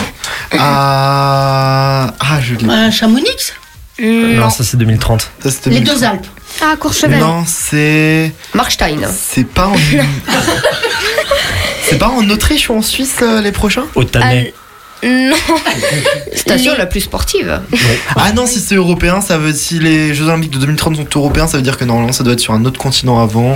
[0.58, 2.70] Ah, ah je l'ai.
[2.70, 3.54] Euh, Chamonix?
[4.00, 5.32] Non, ça c'est 2030.
[5.44, 6.28] Ça, Les deux Alpes.
[6.62, 7.20] Ah, Courchevel.
[7.20, 8.32] Non, c'est.
[8.54, 9.00] Markstein.
[9.16, 9.76] C'est pas en.
[11.84, 13.86] c'est pas en Autriche ou en Suisse euh, les prochains?
[13.96, 14.54] Au Tanais.
[15.08, 15.36] Non.
[16.36, 17.62] Station Les- la plus sportive.
[18.16, 21.48] Ah non, si c'est européen, ça veut si les Jeux Olympiques de 2030 sont européens,
[21.48, 23.56] ça veut dire que normalement ça doit être sur un autre continent avant.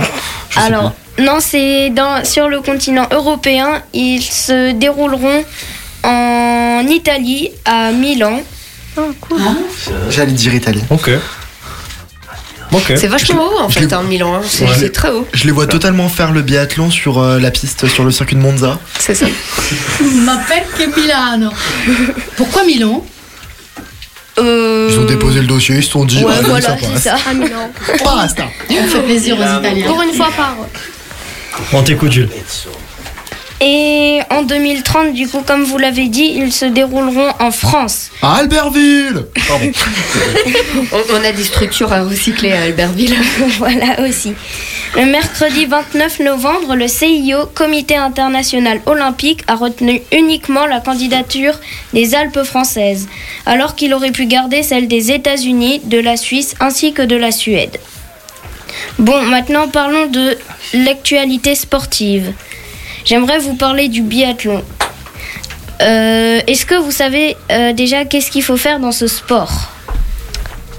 [0.50, 3.82] Je Alors, non, c'est dans sur le continent européen.
[3.92, 5.44] Ils se dérouleront
[6.04, 8.40] en Italie, à Milan.
[8.96, 9.40] Oh, cool.
[10.10, 10.82] J'allais dire Italie.
[10.90, 11.10] Ok.
[12.96, 14.34] C'est vachement haut en je fait, l'ai- hein, Milan.
[14.36, 14.40] hein.
[14.46, 14.88] C'est Ouais.
[14.90, 15.26] très haut.
[15.32, 18.40] Je les vois totalement faire le biathlon sur euh, la piste sur le circuit de
[18.40, 18.78] Monza.
[18.98, 19.26] C'est ça.
[20.24, 21.50] Ma che Milano.
[22.36, 23.04] Pourquoi Milan?
[24.38, 26.98] Euh, Ils ont déposé le dossier, ils se sont dit Ouais, allez, voilà, ça c'est
[27.10, 27.16] ça.
[27.28, 27.70] À Milan.
[28.02, 28.44] Basta.
[28.70, 29.86] On fait plaisir aux Italiens.
[29.86, 30.56] Pour une fois par.
[31.74, 32.30] On t'écoute Jules.
[33.64, 38.10] Et en 2030, du coup, comme vous l'avez dit, ils se dérouleront en France.
[38.20, 39.70] À Albertville Pardon.
[40.92, 43.14] On, on a des structures à recycler à Albertville.
[43.58, 44.34] voilà aussi.
[44.96, 51.60] Le mercredi 29 novembre, le CIO, Comité international olympique, a retenu uniquement la candidature
[51.92, 53.08] des Alpes françaises,
[53.46, 57.30] alors qu'il aurait pu garder celle des États-Unis, de la Suisse ainsi que de la
[57.30, 57.78] Suède.
[58.98, 60.36] Bon, maintenant parlons de
[60.74, 62.32] l'actualité sportive.
[63.04, 64.62] J'aimerais vous parler du biathlon.
[65.80, 69.50] Euh, Est-ce que vous savez euh, déjà qu'est-ce qu'il faut faire dans ce sport?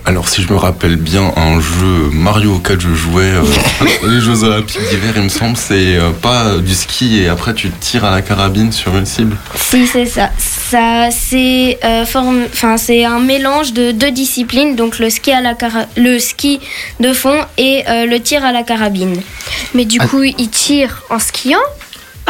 [0.05, 3.41] Alors, si je me rappelle bien, un jeu Mario auquel je jouais, euh,
[4.07, 7.69] les Jeux Olympiques d'hiver, il me semble, c'est euh, pas du ski et après tu
[7.69, 9.37] tires à la carabine sur une cible.
[9.55, 10.29] Si, c'est ça.
[10.37, 15.39] Ça, c'est euh, forme- enfin, c'est un mélange de deux disciplines, donc le ski, à
[15.39, 16.59] la cara- le ski
[16.99, 19.21] de fond et euh, le tir à la carabine.
[19.73, 21.59] Mais du coup, il tire en skiant?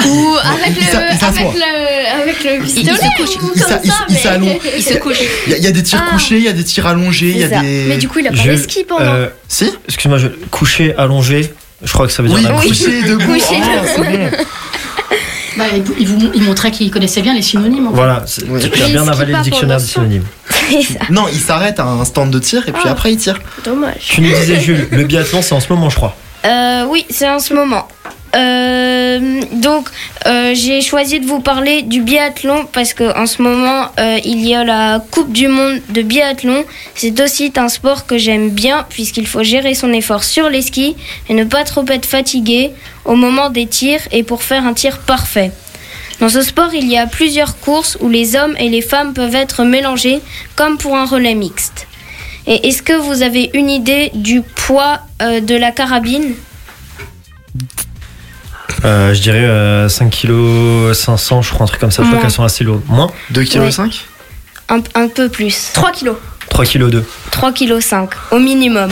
[0.05, 3.43] Ou avec il le, avec le, avec le Il, pistolet se couche.
[3.43, 4.57] ou Il ça, il mais- s'allonge.
[4.77, 5.17] Il se couche.
[5.45, 6.11] Il y, a- il y a des tirs Ah.
[6.11, 7.85] couchés, il y a des tirs allongés, il y a des.
[7.87, 9.01] Mais du coup, il a pas skis pendant.
[9.05, 10.27] euh, Si Excuse-moi, je...
[10.49, 11.53] couché, allongé.
[11.83, 12.79] Je crois que ça veut dire Oui, chose.
[12.85, 13.25] couché, debout.
[13.33, 14.35] Couché, oh, debout.
[15.57, 15.65] bah,
[15.99, 17.87] il, vous, il montrait qu'il connaissait bien les synonymes.
[17.87, 17.95] en fait.
[17.95, 18.61] Voilà, Oui.
[18.61, 20.25] tu Mais as il bien avalé le dictionnaire des synonymes.
[21.09, 22.91] Non, il s'arrête à un stand de tir et puis Ah.
[22.91, 23.39] après il tire.
[23.65, 23.95] Dommage.
[23.99, 26.15] Tu nous disais Jules, le biathlon c'est en ce moment je crois.
[26.45, 27.87] Euh, oui, c'est en ce moment.
[28.35, 29.89] Euh, donc,
[30.25, 34.45] euh, j'ai choisi de vous parler du biathlon parce que en ce moment, euh, il
[34.45, 36.65] y a la Coupe du Monde de biathlon.
[36.95, 40.95] C'est aussi un sport que j'aime bien puisqu'il faut gérer son effort sur les skis
[41.29, 42.71] et ne pas trop être fatigué
[43.05, 45.51] au moment des tirs et pour faire un tir parfait.
[46.19, 49.35] Dans ce sport, il y a plusieurs courses où les hommes et les femmes peuvent
[49.35, 50.21] être mélangés
[50.55, 51.87] comme pour un relais mixte.
[52.47, 56.33] Et est-ce que vous avez une idée du poids de la carabine?
[58.85, 62.01] Euh, je dirais euh, 5 kg 500, je crois, un truc comme ça.
[62.03, 62.21] Je crois Moins.
[62.21, 62.81] qu'elles sont assez lourdes.
[62.87, 63.69] Moins 2 kg Ouais.
[64.69, 65.71] un, un peu plus.
[65.73, 66.15] 3 kilos.
[66.49, 67.05] 3 kg 2.
[67.31, 68.91] 3 kg 5 au minimum.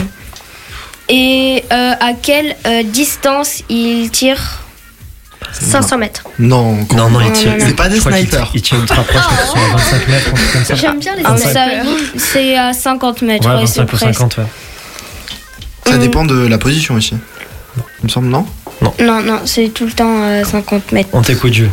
[1.08, 4.40] Et euh, à quelle euh, distance il tire
[5.52, 6.22] 500 mètres?
[6.38, 7.52] Non, Non, non, il tire.
[7.58, 8.50] C'est pas des je crois qu'il snipers.
[8.54, 10.74] Il tire ultra proche, je crois qu'ils sont à 25 mètres, un truc comme ça.
[10.76, 11.52] J'aime bien les Ah, snipers.
[11.52, 13.46] ça, C'est à 50 mètres.
[13.48, 14.14] Ouais, ouais, c'est 25 ou presque.
[14.18, 14.44] 50, ouais.
[15.86, 15.98] Ça Mm.
[16.00, 17.14] dépend de la position aussi.
[17.76, 18.46] Il me semble, non?
[19.00, 21.08] Non, non, c'est tout le temps euh, 50 mètres.
[21.12, 21.70] On t'écoute, Dieu.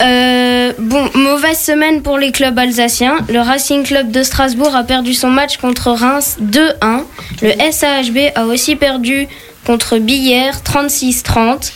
[0.00, 3.18] Euh, bon, mauvaise semaine pour les clubs alsaciens.
[3.28, 7.02] Le Racing Club de Strasbourg a perdu son match contre Reims 2-1.
[7.42, 9.28] Le SAHB a aussi perdu
[9.64, 11.72] contre Billère 36-30.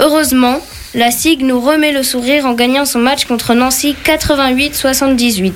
[0.00, 0.60] Heureusement,
[0.94, 5.52] la SIG nous remet le sourire en gagnant son match contre Nancy 88-78.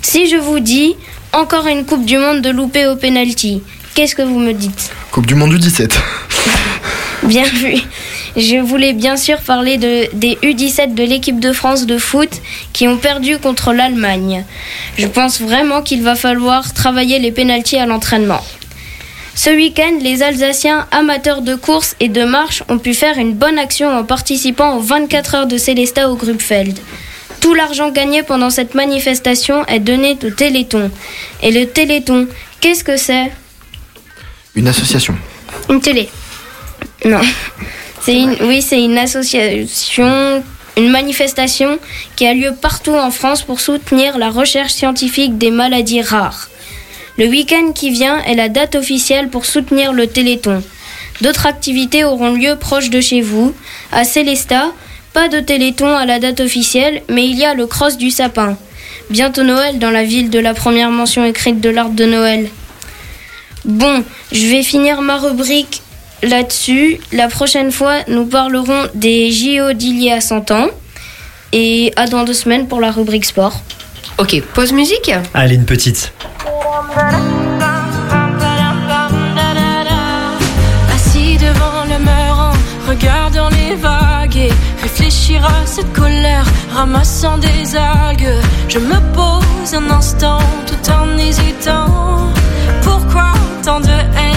[0.00, 0.96] Si je vous dis
[1.32, 3.62] encore une Coupe du Monde de loupé au penalty,
[3.94, 4.90] qu'est-ce que vous me dites?
[5.10, 5.98] Coupe du Monde du 17.
[7.24, 7.74] Bien vu.
[8.36, 12.30] Je voulais bien sûr parler de, des U17 de l'équipe de France de foot
[12.72, 14.44] qui ont perdu contre l'Allemagne.
[14.96, 18.42] Je pense vraiment qu'il va falloir travailler les pénalties à l'entraînement.
[19.34, 23.58] Ce week-end, les Alsaciens amateurs de course et de marche ont pu faire une bonne
[23.58, 26.78] action en participant aux 24 heures de Célestat au Grubfeld.
[27.40, 30.90] Tout l'argent gagné pendant cette manifestation est donné au Téléthon.
[31.42, 32.26] Et le Téléthon,
[32.60, 33.30] qu'est-ce que c'est?
[34.56, 35.14] Une association.
[35.70, 36.08] Une télé.
[37.04, 37.20] Non.
[38.00, 40.42] C'est une, oui, c'est une association,
[40.76, 41.78] une manifestation
[42.14, 46.48] qui a lieu partout en France pour soutenir la recherche scientifique des maladies rares.
[47.18, 50.62] Le week-end qui vient est la date officielle pour soutenir le Téléthon.
[51.20, 53.52] D'autres activités auront lieu proche de chez vous.
[53.90, 54.70] À Célestat,
[55.12, 58.56] pas de Téléthon à la date officielle, mais il y a le cross du sapin.
[59.10, 62.48] Bientôt Noël dans la ville de la première mention écrite de l'arbre de Noël.
[63.64, 65.82] Bon, je vais finir ma rubrique
[66.22, 67.00] là-dessus.
[67.12, 70.68] La prochaine fois, nous parlerons des JO d'il y a 100 ans.
[71.52, 73.62] Et à dans deux semaines pour la rubrique sport.
[74.18, 75.10] Ok, pause musique.
[75.32, 76.12] Allez, une petite.
[80.94, 84.50] Assis devant le mur en regardant les vagues et
[84.82, 86.44] réfléchir à cette colère,
[86.74, 88.34] ramassant des algues.
[88.68, 92.32] Je me pose un instant tout en hésitant.
[92.82, 93.32] Pourquoi
[93.64, 94.27] tant de haine,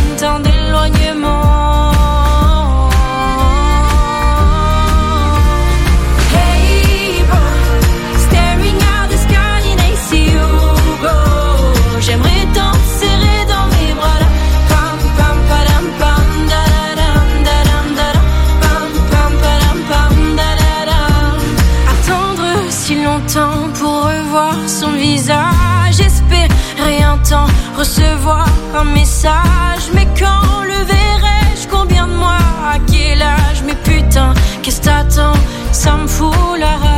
[27.82, 29.86] recevoir un message.
[29.96, 31.68] Mais quand le verrai-je?
[31.68, 32.46] Combien de mois?
[32.74, 33.64] À quel âge?
[33.66, 35.40] Mais putain, qu'est-ce que t'attends?
[35.72, 36.91] Ça me fout la rage.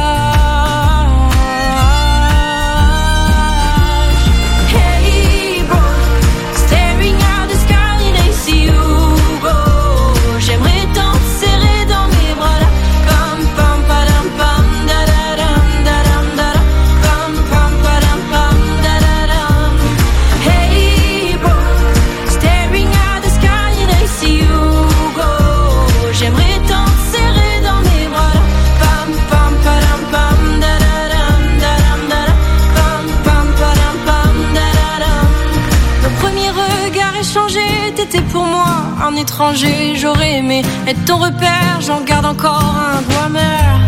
[38.05, 38.65] T'étais pour moi
[39.05, 39.95] un étranger.
[39.95, 43.79] J'aurais aimé être ton repère, j'en garde encore un doigt amer.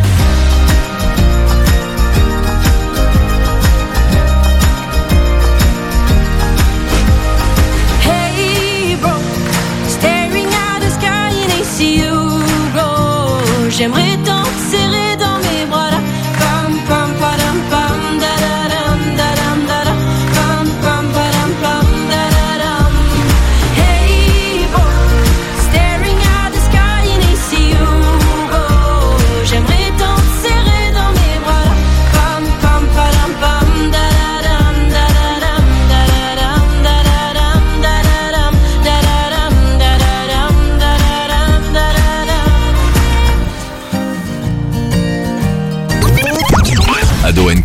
[8.04, 9.12] Hey bro,
[9.88, 12.40] staring at the sky and see you
[12.74, 13.70] go.
[13.70, 14.18] J'aimerais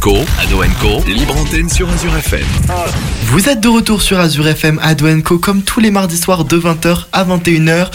[0.00, 2.46] Co, Ado Co, libre antenne sur Azure FM.
[3.24, 6.58] Vous êtes de retour sur Azure FM à Co comme tous les mardis soirs de
[6.58, 7.90] 20h à 21h.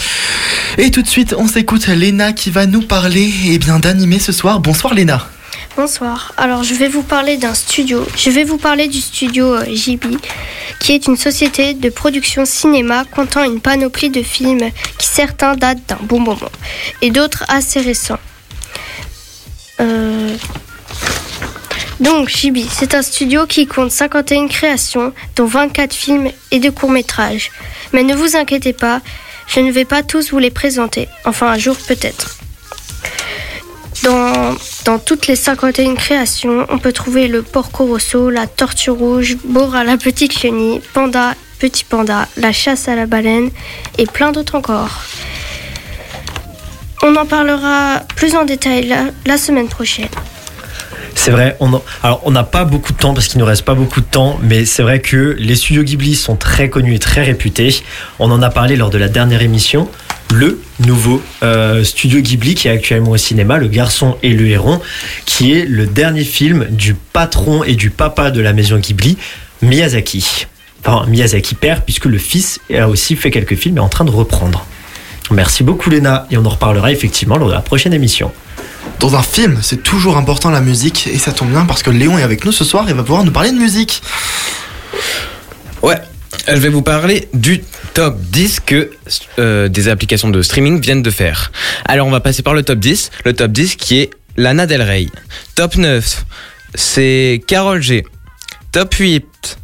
[0.78, 4.30] Et tout de suite, on s'écoute Léna qui va nous parler eh bien d'animer ce
[4.30, 4.60] soir.
[4.60, 5.26] Bonsoir Léna.
[5.76, 6.32] Bonsoir.
[6.36, 8.06] Alors, je vais vous parler d'un studio.
[8.16, 10.16] Je vais vous parler du studio euh, JB,
[10.78, 15.82] qui est une société de production cinéma comptant une panoplie de films qui certains datent
[15.88, 16.52] d'un bon moment
[17.02, 18.20] et d'autres assez récents.
[19.80, 20.36] Euh,
[22.00, 27.50] Donc, JB, c'est un studio qui compte 51 créations, dont 24 films et deux courts-métrages.
[27.92, 29.00] Mais ne vous inquiétez pas,
[29.46, 31.08] je ne vais pas tous vous les présenter.
[31.24, 32.36] Enfin, un jour peut-être.
[34.02, 39.82] Dans, toutes les 51 créations, on peut trouver le Porco Rosso, la Tortue Rouge, Bora
[39.82, 43.50] la Petite Chenille, Panda, Petit Panda, la Chasse à la Baleine
[43.96, 45.02] et plein d'autres encore.
[47.02, 48.94] On en parlera plus en détail
[49.24, 50.08] la semaine prochaine.
[51.26, 53.74] C'est vrai, on alors on n'a pas beaucoup de temps parce qu'il nous reste pas
[53.74, 57.24] beaucoup de temps, mais c'est vrai que les studios Ghibli sont très connus et très
[57.24, 57.82] réputés.
[58.20, 59.88] On en a parlé lors de la dernière émission.
[60.32, 64.80] Le nouveau euh, studio Ghibli qui est actuellement au cinéma, Le Garçon et le Héron,
[65.24, 69.18] qui est le dernier film du patron et du papa de la maison Ghibli,
[69.62, 70.46] Miyazaki.
[70.84, 74.04] Enfin, Miyazaki père, puisque le fils a aussi fait quelques films et est en train
[74.04, 74.64] de reprendre.
[75.32, 78.30] Merci beaucoup Léna, et on en reparlera effectivement lors de la prochaine émission.
[78.98, 82.18] Dans un film, c'est toujours important la musique et ça tombe bien parce que Léon
[82.18, 84.02] est avec nous ce soir et va pouvoir nous parler de musique.
[85.82, 86.00] Ouais,
[86.48, 87.62] je vais vous parler du
[87.94, 88.90] top 10 que
[89.38, 91.52] euh, des applications de streaming viennent de faire.
[91.84, 93.10] Alors on va passer par le top 10.
[93.24, 95.06] Le top 10 qui est Lana Del Rey.
[95.54, 96.24] Top 9,
[96.74, 98.04] c'est Carol G.
[98.72, 99.58] Top 8,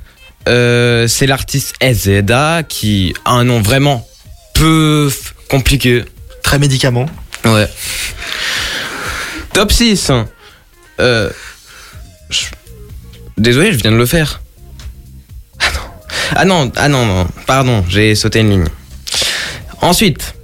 [0.49, 4.07] euh, c'est l'artiste SZA qui a un nom vraiment
[4.55, 5.11] peu
[5.49, 6.05] compliqué.
[6.43, 7.07] Très médicament.
[7.45, 7.69] Ouais.
[9.53, 10.11] Top 6,
[11.01, 11.31] euh,
[12.31, 12.47] je-
[13.39, 14.41] Désolé, je viens de le faire.
[16.35, 18.65] Ah non, ah non, non, pardon, j'ai sauté une ligne.
[19.81, 20.35] Ensuite,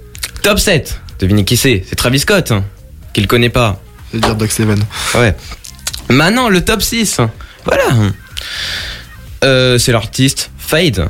[0.43, 0.99] top 7.
[1.19, 2.63] Devinez qui c'est C'est Travis Scott, hein,
[3.13, 3.81] qui le connaît pas.
[4.11, 4.79] C'est dire Doc Seven.
[5.15, 5.35] Ouais.
[6.09, 7.19] Maintenant, le top 6.
[7.65, 7.85] Voilà.
[9.43, 11.07] Euh, c'est l'artiste Fade.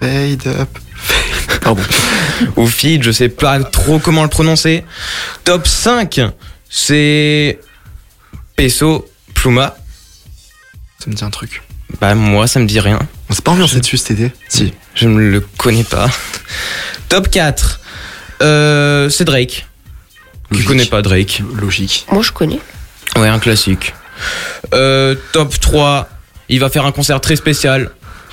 [0.00, 0.78] Fade up.
[1.62, 1.82] Pardon.
[2.56, 4.84] Ou Feed, je sais pas trop comment le prononcer.
[5.44, 6.20] Top 5,
[6.74, 7.60] c'est
[8.56, 9.76] Peso Pluma.
[10.98, 11.62] Ça me dit un truc.
[12.00, 12.98] Bah moi ça me dit rien.
[13.28, 14.72] On s'est pas ambiancé dessus cet été Si.
[14.94, 16.10] Je ne le connais pas.
[17.08, 17.80] Top 4,
[18.42, 19.66] euh, c'est Drake.
[20.52, 22.06] Qui connaît pas Drake Logique.
[22.10, 22.60] Moi, je connais.
[23.16, 23.94] Ouais, un classique.
[24.74, 26.08] Euh, top 3,
[26.48, 27.90] il va faire un concert très spécial.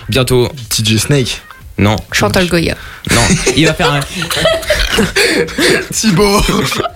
[0.10, 0.52] Bientôt.
[0.70, 1.42] DJ Snake.
[1.78, 1.96] Non.
[2.12, 2.76] Chantal Goya.
[3.12, 3.22] Non,
[3.56, 4.00] il va faire un.
[5.94, 6.42] Thibaut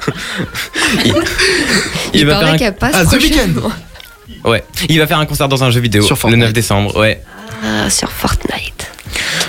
[1.06, 1.14] Il,
[2.14, 2.58] Il va faire paraît un...
[2.58, 3.04] qu'elle passe Ah.
[4.46, 6.40] Ouais, il va faire un concert dans un jeu vidéo Sur le Fortnite.
[6.42, 6.98] 9 décembre.
[7.00, 7.22] Ouais.
[7.64, 8.90] Ah, sur Fortnite.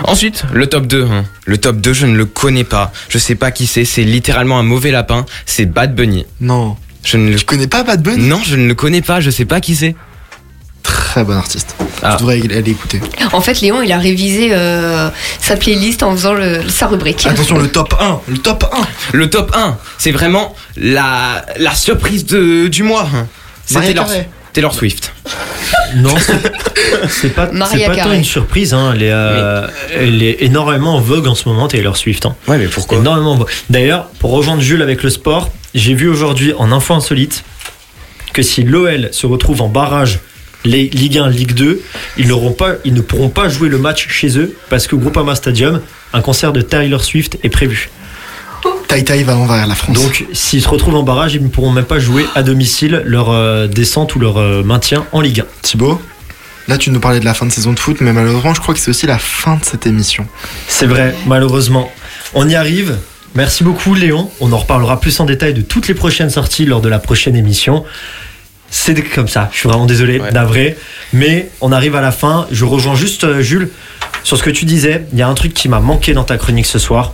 [0.04, 1.04] Ensuite, le top 2.
[1.04, 1.24] hein.
[1.46, 2.92] Le top 2, je ne le connais pas.
[3.08, 3.84] Je sais pas qui c'est.
[3.84, 5.24] C'est littéralement un mauvais lapin.
[5.46, 6.26] C'est Bad Bunny.
[6.40, 6.76] Non.
[7.02, 8.26] Je ne le Tu connais pas Bad Bunny?
[8.28, 9.20] Non, je ne le connais pas.
[9.20, 9.94] Je sais pas qui c'est.
[11.14, 11.76] Très bon artiste.
[12.02, 12.16] Ah.
[12.18, 13.00] Tu devrais aller écouter.
[13.32, 15.08] En fait, Léon, il a révisé euh,
[15.38, 17.24] sa playlist en faisant le- sa rubrique.
[17.24, 18.20] Attention, le top 1.
[18.26, 18.86] Le top 1.
[19.12, 23.08] Le top 1, c'est vraiment la, la surprise de, du mois.
[23.14, 23.28] hein.
[23.64, 23.94] C'est Maria
[24.52, 25.12] Taylor, Swift.
[25.94, 26.16] Non,
[27.08, 28.74] c'est- pas, Mariah c'est pas tant une surprise.
[28.74, 28.90] Hein.
[28.96, 32.26] Elle, est, euh, elle est énormément en vogue en ce moment, Taylor Swift.
[32.26, 32.34] Hein.
[32.48, 32.98] Ouais, mais pourquoi?
[32.98, 33.38] Énormément.
[33.70, 37.44] D'ailleurs, pour rejoindre Jules avec le sport, j'ai vu aujourd'hui en info insolite
[38.32, 40.18] que si l'OL se retrouve en barrage
[40.64, 41.80] les Ligue 1, Ligue 2,
[42.16, 45.34] ils, n'auront pas, ils ne pourront pas jouer le match chez eux parce que Groupama
[45.34, 45.80] Stadium,
[46.12, 47.90] un concert de Taylor Swift est prévu.
[48.88, 49.96] Tai Tai va envers la France.
[49.96, 53.30] Donc, s'ils se retrouvent en barrage, ils ne pourront même pas jouer à domicile leur
[53.30, 55.44] euh, descente ou leur euh, maintien en Ligue 1.
[55.62, 56.00] Thibaut,
[56.68, 58.74] là tu nous parlais de la fin de saison de foot, mais malheureusement je crois
[58.74, 60.26] que c'est aussi la fin de cette émission.
[60.68, 61.90] C'est vrai, malheureusement.
[62.34, 62.96] On y arrive.
[63.34, 64.30] Merci beaucoup Léon.
[64.40, 67.36] On en reparlera plus en détail de toutes les prochaines sorties lors de la prochaine
[67.36, 67.84] émission.
[68.76, 70.32] C'est comme ça, je suis vraiment désolé, Ouais.
[70.32, 70.76] navré.
[71.12, 72.48] Mais on arrive à la fin.
[72.50, 73.70] Je rejoins juste euh, Jules
[74.24, 75.06] sur ce que tu disais.
[75.12, 77.12] Il y a un truc qui m'a manqué dans ta chronique ce soir.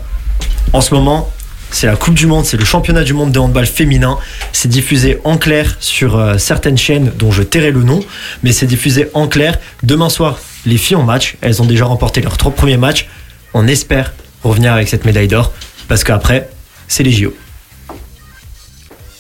[0.72, 1.30] En ce moment,
[1.70, 4.16] c'est la Coupe du Monde, c'est le championnat du monde de handball féminin.
[4.52, 8.02] C'est diffusé en clair sur euh, certaines chaînes dont je tairai le nom,
[8.42, 9.58] mais c'est diffusé en clair.
[9.82, 11.36] Demain soir, les filles ont match.
[11.42, 13.06] Elles ont déjà remporté leurs trois premiers matchs.
[13.52, 15.52] On espère revenir avec cette médaille d'or
[15.88, 16.48] parce qu'après,
[16.88, 17.34] c'est les JO.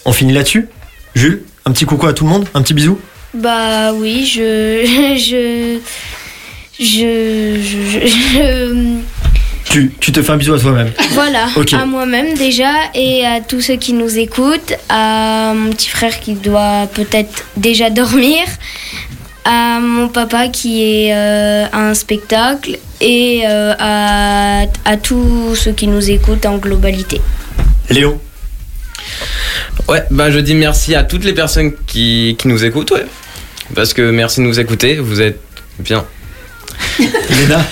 [0.06, 0.68] On finit là-dessus
[1.14, 2.98] Jules, un petit coucou à tout le monde, un petit bisou.
[3.34, 4.84] Bah oui, je.
[5.16, 5.78] Je.
[6.78, 7.60] Je.
[7.62, 7.98] Je.
[8.00, 8.98] je- je-
[9.70, 10.90] Tu, tu te fais un bisou à toi-même.
[11.12, 16.18] voilà, à moi-même déjà et à tous ceux qui nous écoutent, à mon petit frère
[16.18, 18.42] qui doit peut-être déjà dormir,
[19.44, 25.72] à mon papa qui est euh, à un spectacle et euh, à, à tous ceux
[25.72, 27.20] qui nous écoutent en globalité.
[27.90, 28.18] Léon,
[29.88, 33.06] Ouais, bah je dis merci à toutes les personnes qui, qui nous écoutent, ouais.
[33.74, 35.40] Parce que merci de nous écouter, vous êtes
[35.78, 36.04] bien.
[36.98, 37.64] Léna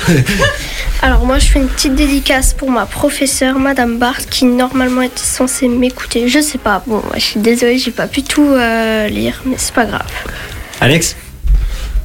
[1.00, 5.22] Alors moi je fais une petite dédicace pour ma professeure Madame Barthes qui normalement était
[5.22, 6.28] censée m'écouter.
[6.28, 9.74] Je sais pas, bon je suis désolée j'ai pas pu tout euh, lire mais c'est
[9.74, 10.06] pas grave.
[10.80, 11.14] Alex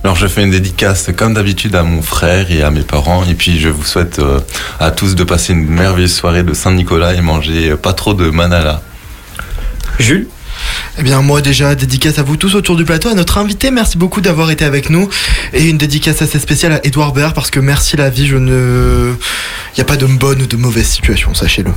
[0.04, 3.34] Alors je fais une dédicace comme d'habitude à mon frère et à mes parents et
[3.34, 4.40] puis je vous souhaite euh,
[4.80, 8.30] à tous de passer une merveilleuse soirée de Saint-Nicolas et manger euh, pas trop de
[8.30, 8.84] manala.
[10.00, 10.28] Jules
[10.98, 13.98] Eh bien, moi déjà, dédicace à vous tous autour du plateau, à notre invité, merci
[13.98, 15.10] beaucoup d'avoir été avec nous.
[15.54, 19.14] Et une dédicace assez spéciale à Edouard Baird, parce que merci la vie, je ne.
[19.74, 21.72] Il n'y a pas de bonne ou de mauvaise situation, sachez-le.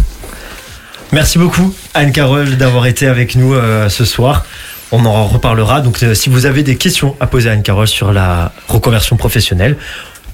[1.12, 4.44] Merci beaucoup Anne-Carole d'avoir été avec nous euh, ce soir.
[4.90, 5.80] On en reparlera.
[5.80, 9.76] Donc euh, si vous avez des questions à poser à Anne-Carole sur la reconversion professionnelle,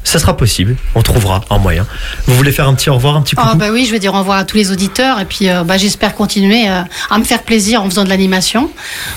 [0.05, 0.77] ça sera possible.
[0.95, 1.87] On trouvera un moyen.
[2.27, 3.99] Vous voulez faire un petit au revoir, un petit coucou Ah bah oui, je vais
[3.99, 7.19] dire au revoir à tous les auditeurs et puis euh, bah, j'espère continuer euh, à
[7.19, 8.71] me faire plaisir en faisant de l'animation.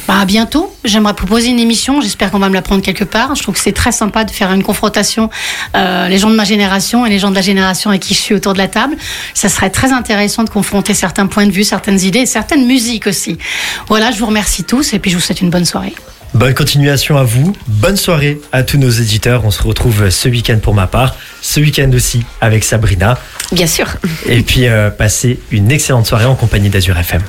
[0.07, 0.73] Bah, à bientôt.
[0.83, 2.01] J'aimerais proposer une émission.
[2.01, 3.35] J'espère qu'on va me la prendre quelque part.
[3.35, 5.29] Je trouve que c'est très sympa de faire une confrontation
[5.75, 8.19] euh, les gens de ma génération et les gens de la génération avec qui je
[8.19, 8.95] suis autour de la table.
[9.33, 13.07] Ça serait très intéressant de confronter certains points de vue, certaines idées, et certaines musiques
[13.07, 13.37] aussi.
[13.87, 15.93] Voilà, je vous remercie tous et puis je vous souhaite une bonne soirée.
[16.35, 17.55] Bonne continuation à vous.
[17.65, 19.45] Bonne soirée à tous nos éditeurs.
[19.45, 21.15] On se retrouve ce week-end pour ma part.
[21.41, 23.17] Ce week-end aussi avec Sabrina.
[23.53, 23.87] Bien sûr.
[24.25, 27.21] Et puis euh, passez une excellente soirée en compagnie d'Azur FM.